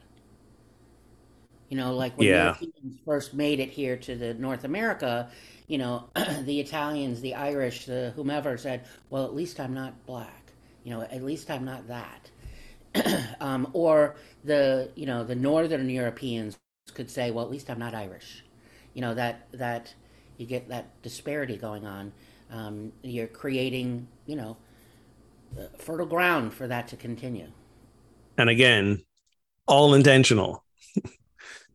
[1.68, 2.32] You know, like when Yeah.
[2.32, 5.30] Europeans first made it here to the North America,
[5.68, 6.10] you know,
[6.42, 10.52] the Italians, the Irish, the whomever said, "Well, at least I'm not black."
[10.84, 12.30] You know, at least I'm not that.
[13.40, 16.58] um, or the you know the Northern Europeans
[16.94, 18.44] could say, "Well, at least I'm not Irish."
[18.94, 19.94] You know that that
[20.38, 22.12] you get that disparity going on.
[22.50, 24.56] Um, you're creating, you know,
[25.58, 27.48] uh, fertile ground for that to continue.
[28.38, 28.98] and again
[29.66, 30.64] all intentional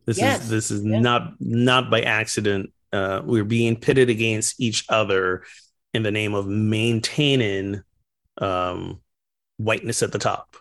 [0.06, 0.42] this Yes.
[0.42, 0.98] is this is Yeah.
[1.00, 5.44] not not by accident uh we're being pitted against each other
[5.94, 7.82] in the name of maintaining
[8.38, 9.00] um
[9.56, 10.56] whiteness at the top.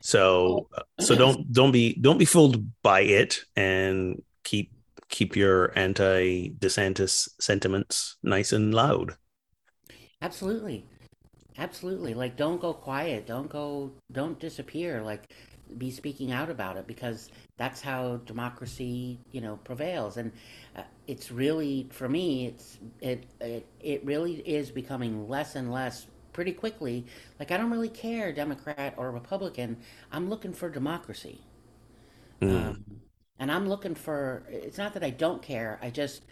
[0.00, 0.68] So
[1.00, 4.72] so don't don't be don't be fooled by it and keep
[5.08, 9.16] keep your anti DeSantis sentiments nice and loud
[10.20, 10.84] Absolutely.
[11.56, 12.14] Absolutely.
[12.14, 13.26] Like don't go quiet.
[13.26, 15.02] Don't go don't disappear.
[15.02, 15.32] Like
[15.76, 20.32] be speaking out about it because that's how democracy, you know, prevails and
[20.76, 26.06] uh, it's really for me it's it, it it really is becoming less and less
[26.38, 27.04] pretty quickly.
[27.40, 29.76] Like I don't really care Democrat or Republican.
[30.12, 31.40] I'm looking for democracy.
[32.40, 32.68] Mm.
[32.68, 32.84] Um,
[33.40, 34.44] and I'm looking for.
[34.48, 35.80] It's not that I don't care.
[35.82, 36.22] I just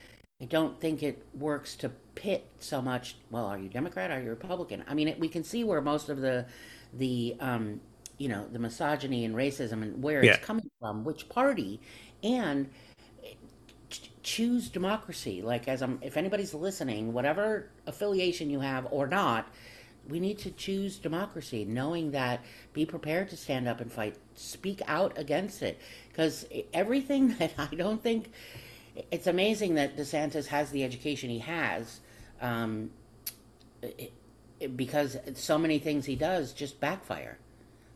[0.40, 3.16] I don't think it works to pit so much.
[3.32, 4.12] Well, are you Democrat?
[4.12, 4.84] Are you Republican?
[4.86, 6.46] I mean, it, we can see where most of the
[6.92, 7.80] the um,
[8.18, 10.34] you know the misogyny and racism and where Yeah.
[10.34, 11.80] it's coming from, which party,
[12.22, 12.70] and
[14.22, 15.42] choose democracy.
[15.42, 19.48] Like as I'm, if anybody's listening, whatever affiliation you have or not,
[20.08, 22.40] we need to choose democracy, knowing that
[22.72, 27.74] be prepared to stand up and fight, speak out against it, because everything that I
[27.74, 28.30] don't think
[29.10, 32.00] it's amazing that DeSantis has the education he has,
[32.40, 32.90] um,
[33.82, 34.12] it,
[34.60, 37.36] it- because so many things he does just backfire.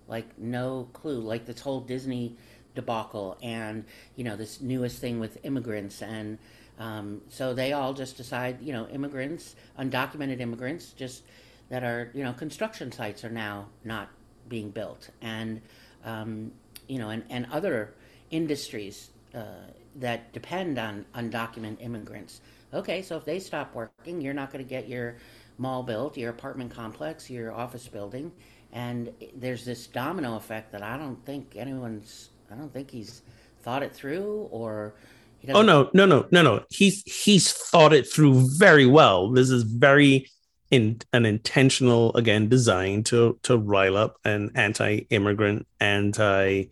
[0.09, 1.21] Like no clue.
[1.21, 2.37] Like this whole disney
[2.75, 6.39] debacle and you know this newest thing with immigrants and
[6.79, 11.23] um, so they all just decide you know immigrants undocumented immigrants just
[11.71, 14.11] that are you know construction sites are now not
[14.49, 15.61] being built and
[16.05, 16.53] um,
[16.89, 17.95] you know and, and other
[18.31, 19.65] industries uh,
[19.97, 22.43] that depend on undocumented immigrants
[22.75, 25.17] okay so if they stop working you're not going to get your
[25.59, 28.31] mall built your apartment complex your office building
[28.73, 32.31] and there's this domino effect that I don't think anyone's.
[32.51, 33.23] I don't think he's
[33.63, 34.95] thought it through, or
[35.41, 36.65] he Oh no, no, no, no, no.
[36.71, 39.31] He's he's thought it through very well.
[39.31, 40.31] This is very
[40.71, 46.65] in an intentional again design to to rile up an anti-immigrant, anti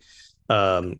[0.49, 0.99] um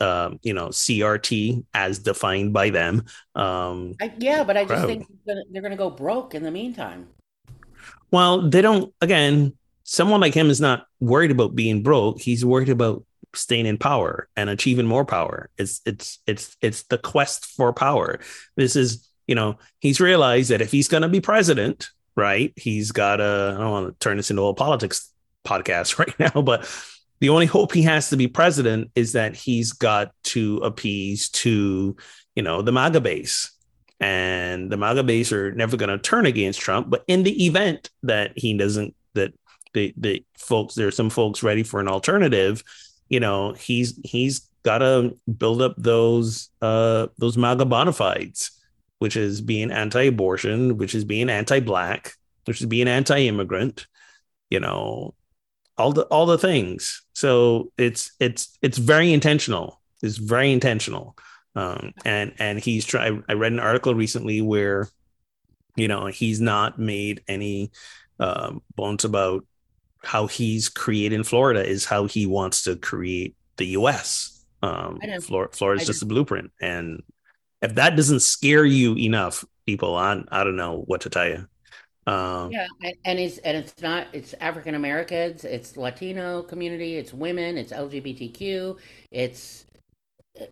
[0.00, 3.04] um, you know, CRT as defined by them.
[3.34, 4.86] Um I, yeah, but I just crowd.
[4.86, 7.08] think they're gonna, they're gonna go broke in the meantime.
[8.10, 8.94] Well, they don't.
[9.00, 12.20] Again, someone like him is not worried about being broke.
[12.20, 13.04] He's worried about
[13.34, 15.50] staying in power and achieving more power.
[15.58, 18.20] It's it's it's it's the quest for power.
[18.56, 22.52] This is you know he's realized that if he's going to be president, right?
[22.56, 23.54] He's got to.
[23.56, 25.10] I don't want to turn this into a politics
[25.44, 26.68] podcast right now, but
[27.20, 31.96] the only hope he has to be president is that he's got to appease to
[32.34, 33.54] you know the MAGA base
[34.00, 36.90] and the MAGA base are never going to turn against Trump.
[36.90, 39.32] But in the event that he doesn't, that
[39.72, 42.62] the the folks, there's some folks ready for an alternative,
[43.08, 48.50] you know, he's he's got to build up those uh those MAGA bona fides,
[48.98, 52.12] which is being anti-abortion, which is being anti-black,
[52.44, 53.86] which is being anti-immigrant,
[54.50, 55.14] you know,
[55.76, 57.02] all the all the things.
[57.14, 59.80] So it's it's it's very intentional.
[60.02, 61.16] It's very intentional
[61.56, 63.10] um, and and he's try.
[63.28, 64.88] I read an article recently where,
[65.76, 67.70] you know, he's not made any
[68.18, 69.46] um, bones about
[70.02, 74.44] how he's creating Florida is how he wants to create the U.S.
[74.62, 75.48] Um, know.
[75.52, 77.02] Florida's just a blueprint, and
[77.64, 81.48] if that doesn't scare you enough, people, I I don't know what to tell you.
[82.12, 82.66] Um, Yeah,
[83.04, 84.08] and, it's and it's not.
[84.12, 88.76] It's African Americans, it's Latino community, it's women, it's LGBTQ,
[89.10, 89.64] it's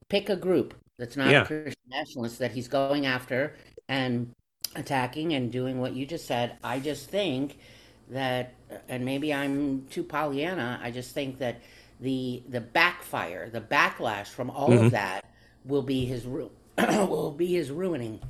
[0.09, 1.41] pick a group that's not Yeah.
[1.43, 3.57] a Christian nationalist that he's going after
[3.89, 4.33] and
[4.77, 6.57] attacking and doing what you just said.
[6.65, 7.59] I just think
[8.11, 8.55] that,
[8.89, 10.81] and maybe I'm too Pollyanna.
[10.83, 11.61] I just think that
[12.01, 14.79] the the backfire, the backlash from all Mhm.
[14.79, 15.25] of that
[15.65, 16.27] will be his
[17.09, 18.21] will be his ruining.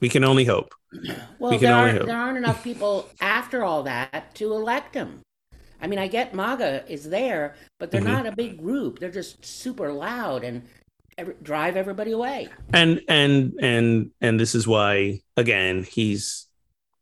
[0.00, 0.72] we can only hope.
[1.38, 2.06] Well, We can there only aren't hope.
[2.08, 5.20] there aren't enough people after all that to elect him.
[5.80, 8.04] I mean, I get MAGA is there, but they're Mhm.
[8.04, 8.98] not a big group.
[8.98, 10.62] They're just super loud and
[11.16, 12.48] every, drive everybody away.
[12.72, 16.46] and and and and this is why again he's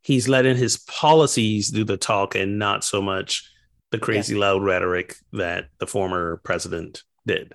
[0.03, 3.49] he's letting his policies do the talk and not so much
[3.91, 7.53] the crazy loud rhetoric that the former president did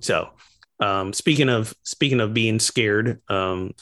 [0.00, 0.28] so
[0.80, 3.72] um speaking of speaking of being scared um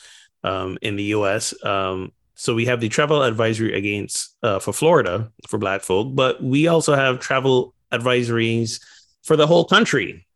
[0.44, 5.30] um in the us um so we have the travel advisory against uh, for florida
[5.48, 8.80] for black folk but we also have travel advisories
[9.22, 10.26] for the whole country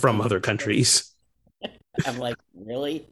[0.00, 1.12] from other countries.
[2.04, 3.06] I'm like, really?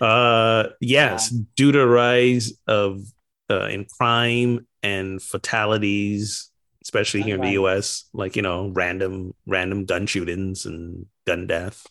[0.00, 3.02] Uh, yes, due to rise of
[3.50, 6.50] uh, in crime and fatalities,
[6.84, 11.86] especially here in the U.S., like you know, random random gun shootings and gun death,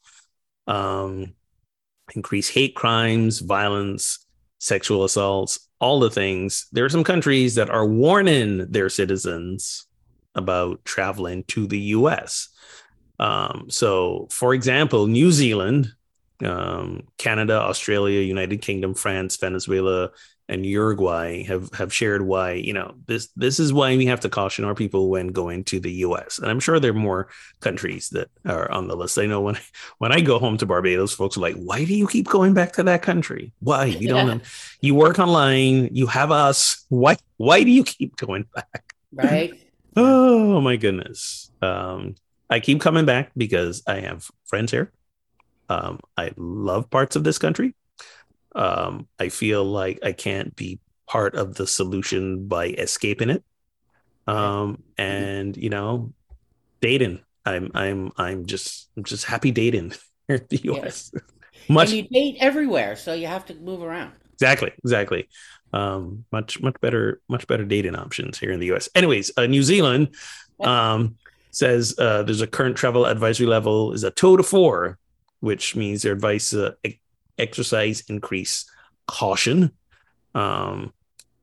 [0.67, 1.34] um,
[2.15, 4.25] increased hate crimes, violence,
[4.60, 6.67] sexual assaults, all the things.
[6.71, 9.86] There are some countries that are warning their citizens
[10.36, 12.49] about traveling to the U.S.
[13.19, 15.93] Um, so, for example, New Zealand
[16.43, 20.11] um, Canada, Australia, United Kingdom, France, Venezuela,
[20.50, 24.30] and Uruguay have have shared why you know this this is why we have to
[24.30, 26.38] caution our people when going to the U.S.
[26.38, 27.30] And I'm sure there are more
[27.62, 29.18] countries that are on the list.
[29.18, 29.58] I know when
[30.00, 32.74] when I go home to Barbados, folks are like, "Why do you keep going back
[32.74, 33.54] to that country?
[33.60, 34.44] Why you don't
[34.82, 35.89] you work online?
[35.94, 36.86] You have us.
[36.89, 39.54] Why why do you keep going back?" Right?
[39.96, 41.52] Oh my goodness.
[41.62, 42.16] Um,
[42.50, 44.91] I keep coming back because I have friends here.
[45.70, 47.76] Um, I love parts of this country.
[48.56, 53.43] Um, I feel like I can't be part of the solution by escaping it.
[54.28, 56.14] Um, and you know,
[56.82, 57.22] dating.
[57.45, 59.93] I'm I'm I'm just I'm just happy dating
[60.28, 61.12] here in the US.
[61.14, 61.24] Yes.
[61.70, 64.12] Much and you date everywhere, so you have to move around.
[64.34, 65.30] Exactly, exactly.
[65.72, 68.89] Um, much much better much better dating options here in the US.
[68.95, 70.14] Anyways, uh, New Zealand
[70.60, 71.16] um,
[71.51, 74.97] says uh, there's a current travel advisory level is a two to four,
[75.39, 76.72] which means their advice uh,
[77.38, 78.65] exercise increase
[79.07, 79.71] caution.
[80.36, 80.93] Um,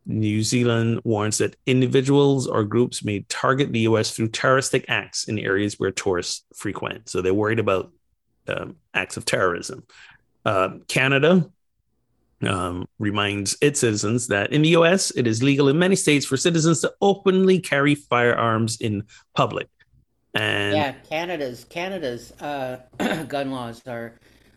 [0.07, 5.38] New Zealand warns that individuals or groups may target the US through terroristic acts in
[5.38, 7.09] areas where tourists frequent.
[7.09, 7.93] So they're worried about
[8.49, 9.84] um, acts of terrorism.
[10.45, 11.51] Uh, Canada
[12.43, 16.36] um, reminds its citizens that in the US, it is legal in many states for
[16.36, 19.68] citizens to openly carry firearms in public.
[20.34, 22.78] And yeah, Canada's Canada's uh,
[23.28, 24.14] gun laws are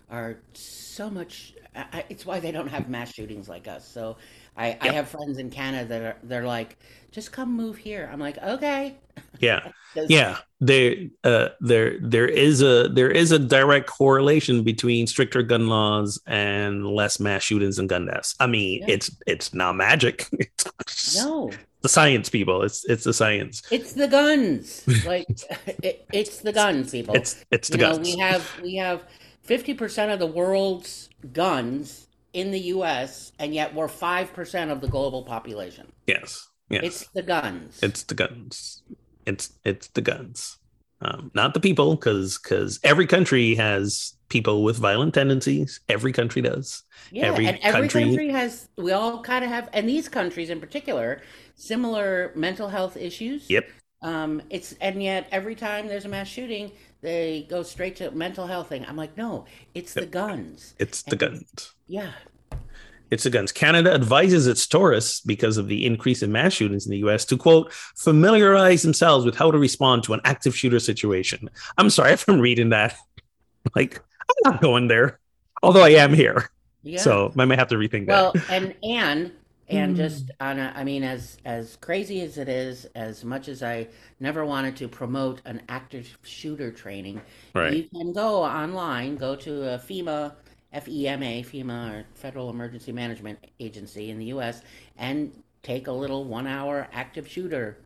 [0.10, 1.54] are so much.
[1.76, 3.88] I, it's why they don't have mass shootings like us.
[3.88, 4.18] So
[4.56, 4.78] I, yep.
[4.82, 6.78] I have friends in Canada that are they're like,
[7.12, 8.10] just come move here.
[8.12, 8.98] I'm like, okay.
[9.40, 10.38] Yeah, yeah.
[10.60, 16.22] There, uh, there, there is a there is a direct correlation between stricter gun laws
[16.26, 18.36] and less mass shootings and gun deaths.
[18.40, 18.96] I mean, yeah.
[18.96, 20.28] it's it's not magic.
[20.80, 21.52] It's no,
[21.82, 22.64] the science, people.
[22.64, 23.62] It's it's the science.
[23.72, 24.84] It's the guns.
[25.06, 25.28] Like
[25.84, 27.16] it, it's the guns, people.
[27.16, 27.98] It's it's the you guns.
[27.98, 29.04] Know, we have we have
[29.44, 34.82] fifty percent of the world's guns in the U.S., and yet we're five percent of
[34.82, 35.92] the global population.
[36.08, 36.84] Yes, yes.
[36.84, 37.80] It's the guns.
[37.84, 38.84] It's the guns.
[39.26, 40.58] It's it's the guns,
[41.02, 45.80] um, not the people, because because every country has people with violent tendencies.
[45.88, 46.84] Every country does.
[47.12, 48.68] Yeah, every and every country, country has.
[48.78, 51.22] We all kind of have, and these countries in particular,
[51.56, 53.50] similar mental health issues.
[53.50, 53.70] Yep.
[54.02, 56.72] Um, it's and yet every time there's a mass shooting,
[57.04, 58.86] they go straight to mental health thing.
[58.88, 59.46] I'm like, no,
[59.76, 60.06] it's yep.
[60.06, 60.74] the guns.
[60.80, 61.74] It's the guns.
[61.86, 62.14] Yeah.
[63.12, 63.52] It's the guns.
[63.52, 67.38] Canada advises its tourists because of the increase in mass shootings in the US to
[67.38, 71.50] quote familiarize themselves with how to respond to an active shooter situation.
[71.78, 72.96] I'm sorry if I'm reading that.
[73.78, 75.20] Like, I'm not going there,
[75.64, 76.50] although I am here.
[76.82, 77.00] Yeah.
[77.00, 78.08] So I might have to rethink that.
[78.08, 79.32] Well, and and
[79.70, 79.98] and mm.
[79.98, 83.88] just on a, I mean, as as crazy as it is, as much as I
[84.20, 87.22] never wanted to promote an active shooter training,
[87.54, 87.74] right.
[87.74, 90.34] you can go online, go to a FEMA,
[90.74, 94.62] FEMA, FEMA or Federal Emergency Management Agency in the U.S.
[94.98, 97.78] and take a little one-hour active shooter.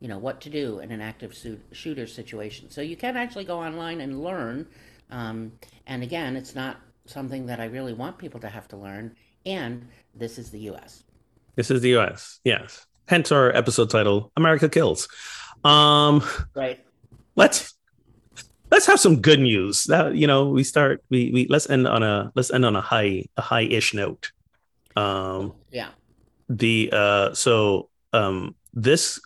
[0.00, 1.36] You know what to do in an active
[1.72, 2.70] shooter situation.
[2.70, 4.66] So you can actually go online and learn.
[5.10, 5.52] Um,
[5.86, 9.14] and again, it's not something that I really want people to have to learn.
[9.44, 11.04] And this is the U.S.
[11.56, 12.40] This is the US.
[12.44, 12.86] Yes.
[13.06, 15.08] Hence our episode title, America Kills.
[15.64, 16.22] Um
[16.54, 16.84] right.
[17.36, 17.74] Let's
[18.70, 19.84] let's have some good news.
[19.84, 22.80] That you know, we start we we let's end on a let's end on a
[22.80, 24.32] high a high-ish note.
[24.96, 25.88] Um yeah.
[26.48, 29.20] The uh so um this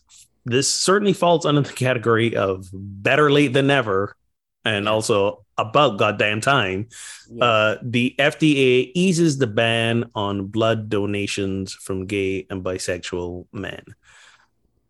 [0.45, 4.17] this certainly falls under the category of better late than never
[4.65, 6.89] and also about goddamn time,
[7.31, 7.43] yes.
[7.43, 13.85] uh, the FDA eases the ban on blood donations from gay and bisexual men.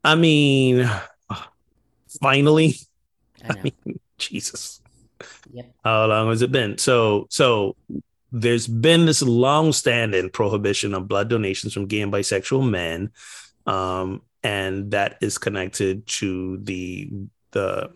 [0.03, 0.89] I mean,
[2.23, 2.77] finally,
[3.43, 4.81] I, I mean, Jesus.
[5.53, 5.75] Yep.
[5.85, 6.79] How long has it been?
[6.79, 7.77] So, so
[8.33, 13.13] there's been this long-standing prohibition on blood donations from gay and bisexual men,
[13.67, 17.11] um, and that is connected to the
[17.53, 17.93] the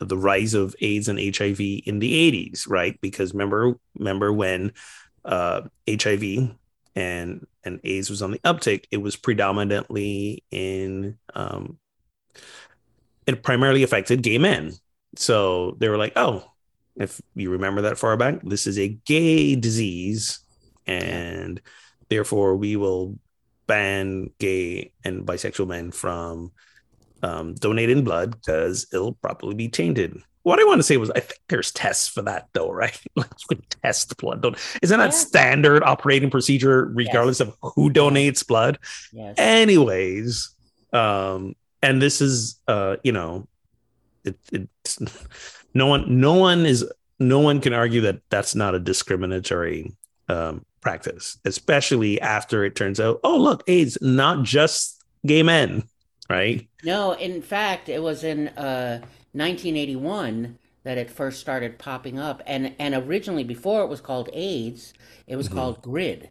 [0.00, 2.98] the rise of AIDS and HIV in the 80s, right?
[3.00, 4.72] Because remember, remember when
[5.24, 6.50] uh, HIV
[6.96, 11.78] and and AIDS was on the uptick, it was predominantly in um,
[13.26, 14.72] it primarily affected gay men.
[15.16, 16.44] So they were like, oh,
[16.96, 20.40] if you remember that far back, this is a gay disease,
[20.86, 21.60] and
[22.08, 23.18] therefore we will
[23.66, 26.52] ban gay and bisexual men from
[27.22, 30.22] um, donating blood because it'll probably be tainted.
[30.42, 32.98] What I want to say was, I think there's tests for that, though, right?
[33.16, 34.42] like you can test blood.
[34.42, 35.10] Don't, isn't that yeah.
[35.10, 37.48] standard operating procedure, regardless yes.
[37.48, 38.78] of who donates blood?
[39.12, 39.34] Yes.
[39.38, 40.54] Anyways,
[40.92, 43.46] um, and this is, uh, you know,
[44.24, 44.98] it, it's
[45.74, 49.92] no one, no one is, no one can argue that that's not a discriminatory
[50.28, 55.82] um, practice, especially after it turns out, oh, look, AIDS, not just gay men
[56.30, 56.68] right?
[56.84, 59.00] No, in fact, it was in uh,
[59.32, 64.94] 1981 that it first started popping up, and and originally before it was called AIDS,
[65.26, 65.58] it was mm-hmm.
[65.58, 66.30] called GRID.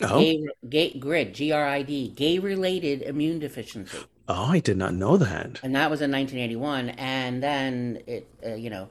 [0.00, 0.20] Oh.
[0.20, 3.98] Gay, gay, GRID, G R I D, gay related immune deficiency.
[4.28, 5.60] Oh, I did not know that.
[5.62, 8.88] And that was in 1981, and then it, uh, you know,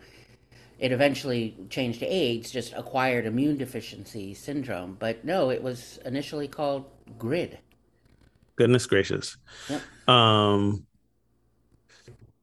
[0.79, 4.97] it eventually changed to AIDS, just acquired immune deficiency syndrome.
[4.99, 6.85] But no, it was initially called
[7.17, 7.59] GRID.
[8.57, 9.37] Goodness gracious.
[9.69, 9.81] Yep.
[10.09, 10.85] Um,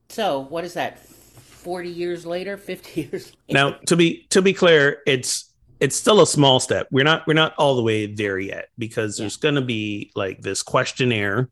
[0.08, 0.98] So what is that?
[1.06, 3.32] Forty years later, fifty years.
[3.48, 3.52] Later?
[3.52, 6.86] now to be to be clear, it's it's still a small step.
[6.90, 10.40] We're not we're not all the way there yet because there's going to be like
[10.40, 11.50] this questionnaire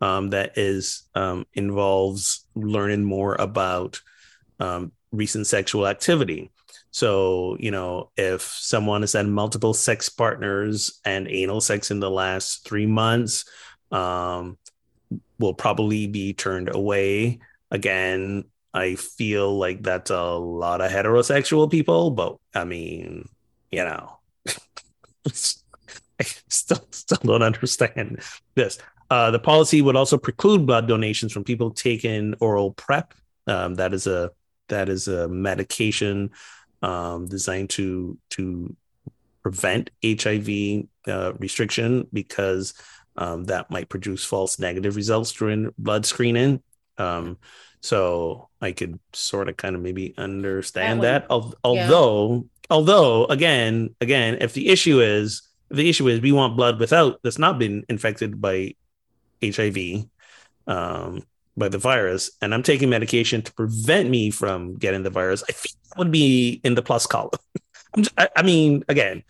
[0.00, 4.00] um, that is um, involves learning more about
[4.60, 6.50] um, recent sexual activity.
[6.90, 12.10] So you know, if someone has had multiple sex partners and anal sex in the
[12.10, 13.44] last three months,
[13.90, 14.58] um,
[15.38, 17.40] will probably be turned away.
[17.70, 23.28] Again, I feel like that's a lot of heterosexual people, but I mean,
[23.70, 24.18] you know,
[25.26, 28.20] I still still don't understand
[28.54, 28.78] this.
[29.10, 33.14] Uh, the policy would also preclude blood donations from people taking oral PrEP.
[33.46, 34.30] Um, that is a
[34.68, 36.30] that is a medication
[36.82, 38.74] um, designed to to
[39.42, 42.74] prevent HIV uh, restriction because
[43.16, 46.62] um, that might produce false negative results during blood screening.
[46.98, 47.38] Um,
[47.80, 51.32] so I could sort of kind of maybe understand That that.
[51.32, 56.56] Al- Although, although again, again, if the issue is if the issue is we want
[56.56, 58.74] blood without that's not been infected by
[59.42, 60.06] HIV,
[60.66, 61.22] um,
[61.56, 65.52] by the virus, and I'm taking medication to prevent me from getting the virus, I
[65.52, 67.30] think that would be in the plus column.
[67.94, 69.22] I'm just, I, I mean, again,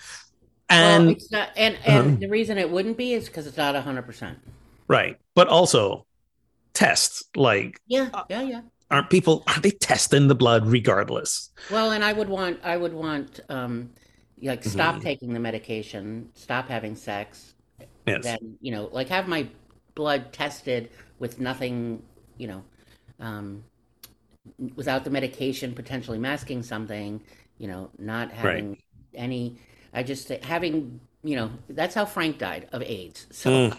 [0.69, 2.17] and well, not, and and Uh-huh.
[2.21, 4.39] the reason it wouldn't be is because it's not hundred percent.
[4.89, 6.07] right, but also
[6.75, 8.63] tests like Yeah, Uh, yeah, yeah.
[8.91, 11.51] aren't people aren't they testing the blood regardless?
[11.69, 13.91] Well, and I would want, I would want, um,
[14.43, 15.01] like, stop Mhm.
[15.01, 17.55] taking the medication, stop having sex,
[18.07, 19.49] Yes, then you know, like, have my
[19.95, 22.03] blood tested with nothing,
[22.39, 22.65] you know,
[23.21, 23.65] um,
[24.77, 27.21] without the medication potentially masking something,
[27.59, 28.77] you know, not having
[29.15, 29.57] any.
[29.95, 33.27] I just having, you know, that's how Frank died of AIDS.
[33.31, 33.73] So Mm.
[33.73, 33.79] um,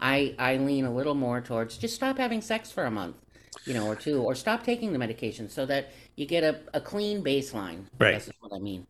[0.00, 3.16] I I lean a little more towards just stop having sex for a month,
[3.64, 6.80] you know, or two, or stop taking the medication so that you get a, a
[6.80, 7.86] clean baseline.
[7.98, 8.16] Right.
[8.16, 8.86] is what I mean.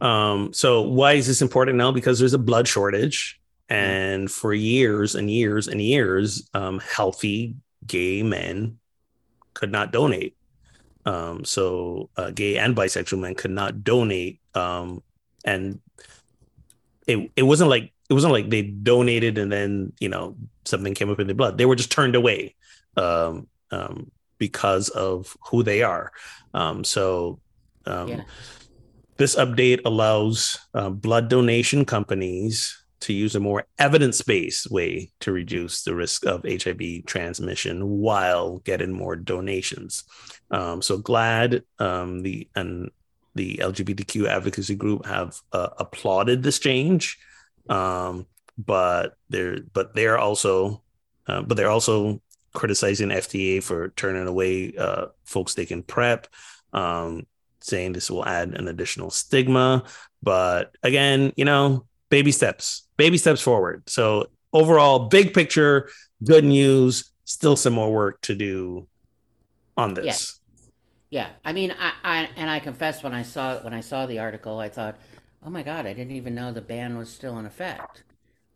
[0.00, 1.92] Um, so why is this important now?
[1.92, 7.56] Because there's a blood shortage, and for years and years and years, um, healthy
[7.86, 8.78] gay men
[9.54, 10.34] could not donate.
[11.04, 14.40] Um, so uh, gay and bisexual men could not donate.
[14.54, 15.02] Um,
[15.44, 15.80] and
[17.08, 21.10] it it wasn't like it wasn't like they donated and then you know something came
[21.10, 21.58] up in their blood.
[21.58, 22.54] They were just turned away
[22.96, 26.12] um, um, because of who they are.
[26.54, 27.40] Um, so
[27.86, 28.22] um, Yeah.
[29.16, 35.82] this update allows uh, blood donation companies to use a more evidence-based way to reduce
[35.84, 40.04] the risk of HIV transmission while getting more donations.
[40.50, 42.90] Um, so glad um, the and
[43.38, 47.18] the LGBTQ advocacy group have uh, applauded this change,
[47.68, 48.26] um,
[48.58, 50.82] but they're but they're also
[51.28, 52.20] uh, but they're also
[52.52, 56.26] criticizing FDA for turning away uh, folks they can prep,
[56.72, 57.26] um,
[57.60, 59.84] saying this will add an additional stigma.
[60.20, 63.88] But again, you know, baby steps, baby steps forward.
[63.88, 65.88] So overall, big picture,
[66.24, 67.12] good news.
[67.24, 68.88] Still some more work to do
[69.76, 70.37] on this.
[71.10, 74.18] Yeah, I mean, I, I and I confess when I saw when I saw the
[74.18, 74.96] article, I thought,
[75.42, 78.02] oh my god, I didn't even know the ban was still in effect.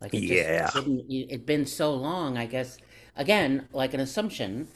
[0.01, 0.73] Like, it Yeah.
[0.75, 2.37] it'd been so long.
[2.37, 2.79] I guess
[3.17, 4.69] again, like an assumption,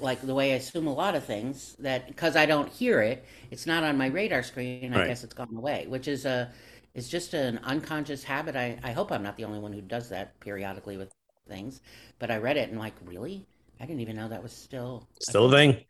[0.00, 3.24] like the way I assume a lot of things that because I don't hear it,
[3.50, 4.94] it's not on my radar screen.
[4.94, 5.02] I Right.
[5.02, 6.50] guess it's gone away, which is a
[6.94, 8.54] is just an unconscious habit.
[8.56, 11.10] I I hope I'm not the only one who does that periodically with
[11.48, 11.80] things.
[12.18, 13.44] But I read it and like, really,
[13.80, 15.84] I didn't even know that was still Still a thing.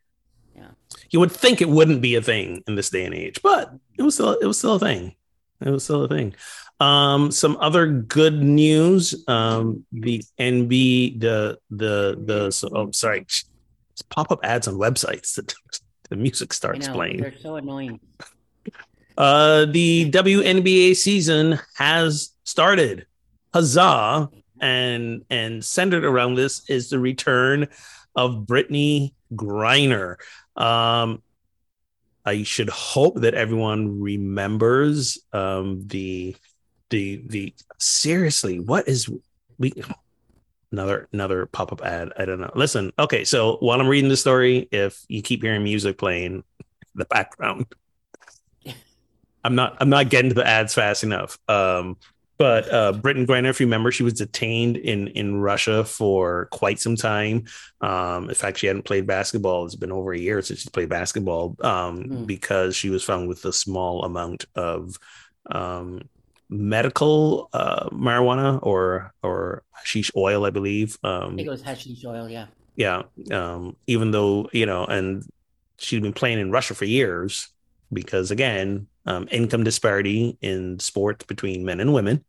[0.55, 0.69] Yeah.
[1.11, 4.03] You would think it wouldn't be a thing in this day and age, but it
[4.03, 5.15] was still it was still a thing.
[5.61, 6.35] It was still a thing.
[6.81, 9.25] Um, some other good news.
[9.29, 13.27] Um, the NB the the the so, oh sorry,
[14.11, 15.55] pop up ads on websites that
[16.11, 17.21] the music starts know playing.
[17.21, 18.01] they're so annoying.
[19.17, 23.07] Uh, the WNBA season has started.
[23.53, 24.31] Huzzah!
[24.61, 27.69] And and centered around this is the return
[28.15, 30.17] of Brittney Griner.
[30.57, 31.23] Um,
[32.25, 36.37] I should hope that everyone remembers um, the
[36.91, 39.09] the the seriously what is
[39.59, 39.73] we
[40.71, 42.13] another another pop-up ad.
[42.17, 42.53] I don't know.
[42.55, 46.45] Listen okay so while i'm reading the story if you keep hearing music playing in
[46.95, 47.67] the background
[49.45, 51.39] i'm not i'm not getting to the ads fast enough.
[51.49, 51.97] Um
[52.39, 56.81] but uh, Brittney Griner, if you remember, she was detained in in Russia for quite
[56.81, 57.45] some time.
[57.81, 59.65] Um, in fact, she hadn't played basketball.
[59.65, 62.27] It's been over a year since she's played basketball um, mm.
[62.27, 64.97] because she was found with a small amount of
[65.51, 66.09] um,
[66.49, 70.99] medical uh, marijuana or or hashish oil, I believe.
[71.05, 72.29] Um, I think it was hashish oil.
[72.29, 72.47] Yeah.
[72.77, 73.03] Yeah.
[73.31, 75.25] Um, even though you know, and
[75.79, 77.49] she'd been playing in Russia for years
[77.93, 82.25] because again, um, income disparity in sports between men and women.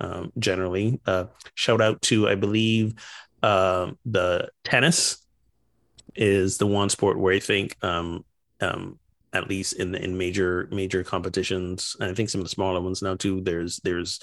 [0.00, 2.94] Um, generally, uh, shout out to I believe
[3.42, 5.18] uh, the tennis
[6.14, 8.24] is the one sport where I think um,
[8.60, 8.98] um,
[9.32, 13.02] at least in in major major competitions and i think some of the smaller ones
[13.02, 14.20] now too there's there's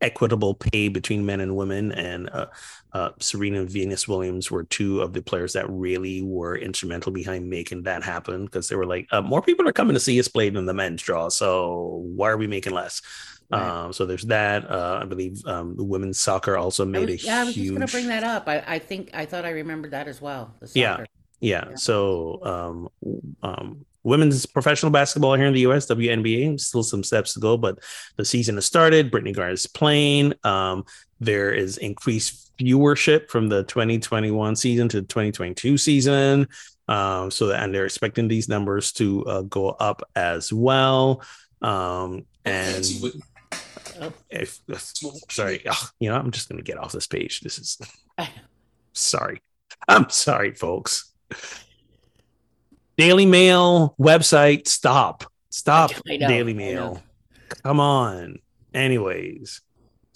[0.00, 2.46] equitable pay between men and women and uh,
[2.92, 7.48] uh, serena and venus williams were two of the players that really were instrumental behind
[7.48, 10.28] making that happen because they were like uh, more people are coming to see us
[10.28, 13.02] play than the men's draw so why are we making less
[13.50, 13.62] Right.
[13.62, 14.70] Um, so there's that.
[14.70, 17.40] Uh, I believe um, the women's soccer also made was, a yeah.
[17.40, 18.46] I was just going to bring that up.
[18.46, 20.54] I, I think I thought I remembered that as well.
[20.74, 21.04] Yeah,
[21.40, 21.74] yeah, yeah.
[21.76, 22.88] So um,
[23.42, 27.78] um, women's professional basketball here in the US, WNBA, still some steps to go, but
[28.16, 29.10] the season has started.
[29.10, 30.34] Brittney Griner is playing.
[30.44, 30.84] Um,
[31.20, 36.48] there is increased viewership from the 2021 season to the 2022 season.
[36.88, 41.22] Um, so and they're expecting these numbers to uh, go up as well.
[41.60, 42.84] Um, and
[44.30, 44.60] if,
[45.28, 47.40] sorry, oh, you know, I'm just going to get off this page.
[47.40, 47.78] This is
[48.92, 49.42] sorry.
[49.86, 51.12] I'm sorry, folks.
[52.96, 55.24] Daily Mail website, stop.
[55.50, 57.02] Stop, Daily Mail.
[57.62, 58.38] Come on.
[58.74, 59.60] Anyways,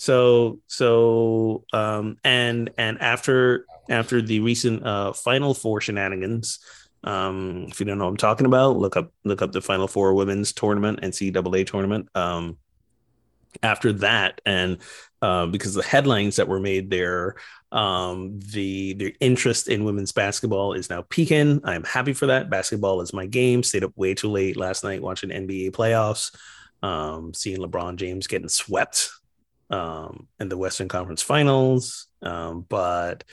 [0.02, 6.58] so so um and and after after the recent uh final four shenanigans
[7.04, 9.86] um if you don't know what i'm talking about look up look up the final
[9.86, 12.58] four women's tournament and ncaa tournament um
[13.62, 14.78] after that and
[15.20, 17.36] uh, because the headlines that were made there
[17.70, 21.60] um, the the interest in women's basketball is now peaking.
[21.64, 22.50] I'm happy for that.
[22.50, 23.62] Basketball is my game.
[23.62, 26.34] Stayed up way too late last night watching NBA playoffs,
[26.82, 29.08] um, seeing LeBron James getting swept
[29.72, 32.06] um, in the Western Conference Finals.
[32.22, 33.24] Um, but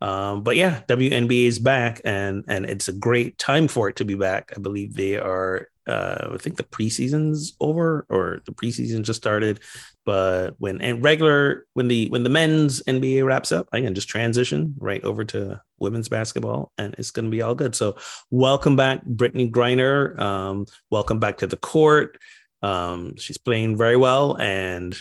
[0.00, 4.04] um, but yeah, WNBA is back, and and it's a great time for it to
[4.04, 4.52] be back.
[4.54, 9.60] I believe they are uh, I think the preseason's over or the preseason just started.
[10.04, 14.08] But when and regular when the when the men's NBA wraps up, I can just
[14.08, 17.74] transition right over to women's basketball, and it's going to be all good.
[17.74, 17.96] So
[18.30, 20.18] welcome back, Brittney Griner.
[20.18, 22.18] Um, welcome back to the court.
[22.62, 24.94] Um, she's playing very well, and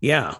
[0.00, 0.36] yeah,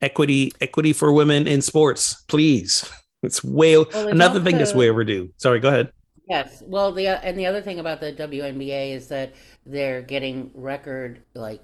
[0.00, 2.90] equity equity for women in sports, please.
[3.22, 5.30] It's way well, another thing that's way overdue.
[5.38, 5.90] Sorry, go ahead.
[6.28, 6.62] Yes.
[6.66, 9.34] Well, the and the other thing about the WNBA is that
[9.64, 11.62] they're getting record like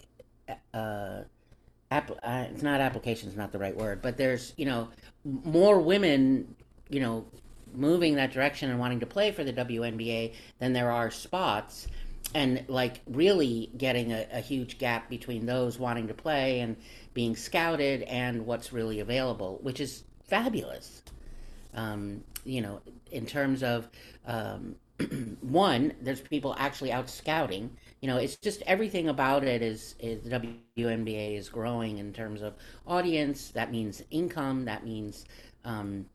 [0.73, 1.23] uh,
[1.91, 4.89] app, uh it's not applications not the right word, but there's, you know,
[5.25, 6.55] more women,
[6.91, 7.27] you know,
[7.75, 11.89] moving that direction and wanting to play for the WNBA than there are spots
[12.35, 16.77] and like really getting a, a huge gap between those wanting to play and
[17.15, 21.03] being scouted and what's really available, which is fabulous.
[21.75, 23.89] Um, you know, in terms of
[24.27, 24.77] um,
[25.41, 27.71] one, there's people actually out scouting.
[28.01, 32.55] You know, it's just everything about it is is WNBA is growing in terms of
[32.87, 33.51] audience.
[33.51, 34.65] That means income.
[34.65, 35.25] That means
[35.65, 36.07] um,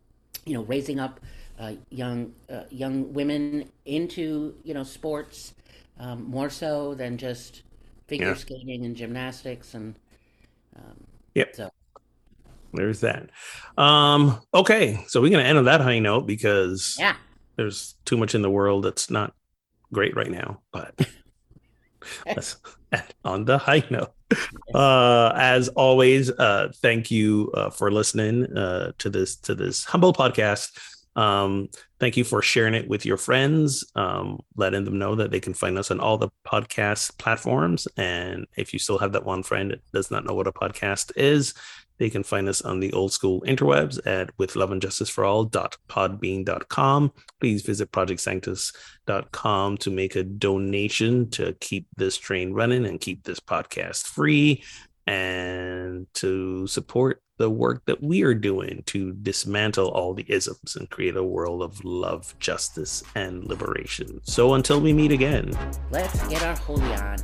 [0.45, 1.19] you know raising up
[1.59, 5.53] uh, young uh, young women into you know sports
[5.99, 7.63] um, more so than just
[8.07, 8.33] figure yeah.
[8.35, 9.95] skating and gymnastics and
[10.77, 11.03] um,
[11.35, 11.55] yep.
[11.55, 11.69] So
[12.73, 13.29] there's that.
[13.77, 17.15] Um, okay, so we're gonna end on that high note because yeah,
[17.55, 19.33] there's too much in the world that's not
[19.91, 20.61] great right now.
[20.71, 21.07] But
[22.25, 22.57] let's
[23.23, 24.13] on the high note.
[24.75, 30.11] Uh, as always, uh, thank you uh, for listening uh, to this to this humble
[30.11, 30.77] podcast.
[31.17, 35.39] Um, thank you for sharing it with your friends, um, letting them know that they
[35.39, 37.87] can find us on all the podcast platforms.
[37.97, 41.11] And if you still have that one friend that does not know what a podcast
[41.15, 41.55] is,
[41.97, 45.25] they can find us on the old school interwebs at with love and justice for
[45.25, 47.11] all.podbean.com.
[47.39, 53.39] Please visit projectsanctus.com to make a donation to keep this train running and keep this
[53.39, 54.63] podcast free
[55.07, 60.89] and to support the work that we are doing to dismantle all the isms and
[60.89, 64.19] create a world of love, justice, and liberation.
[64.23, 65.57] So until we meet again,
[65.91, 67.17] let's get our holy on.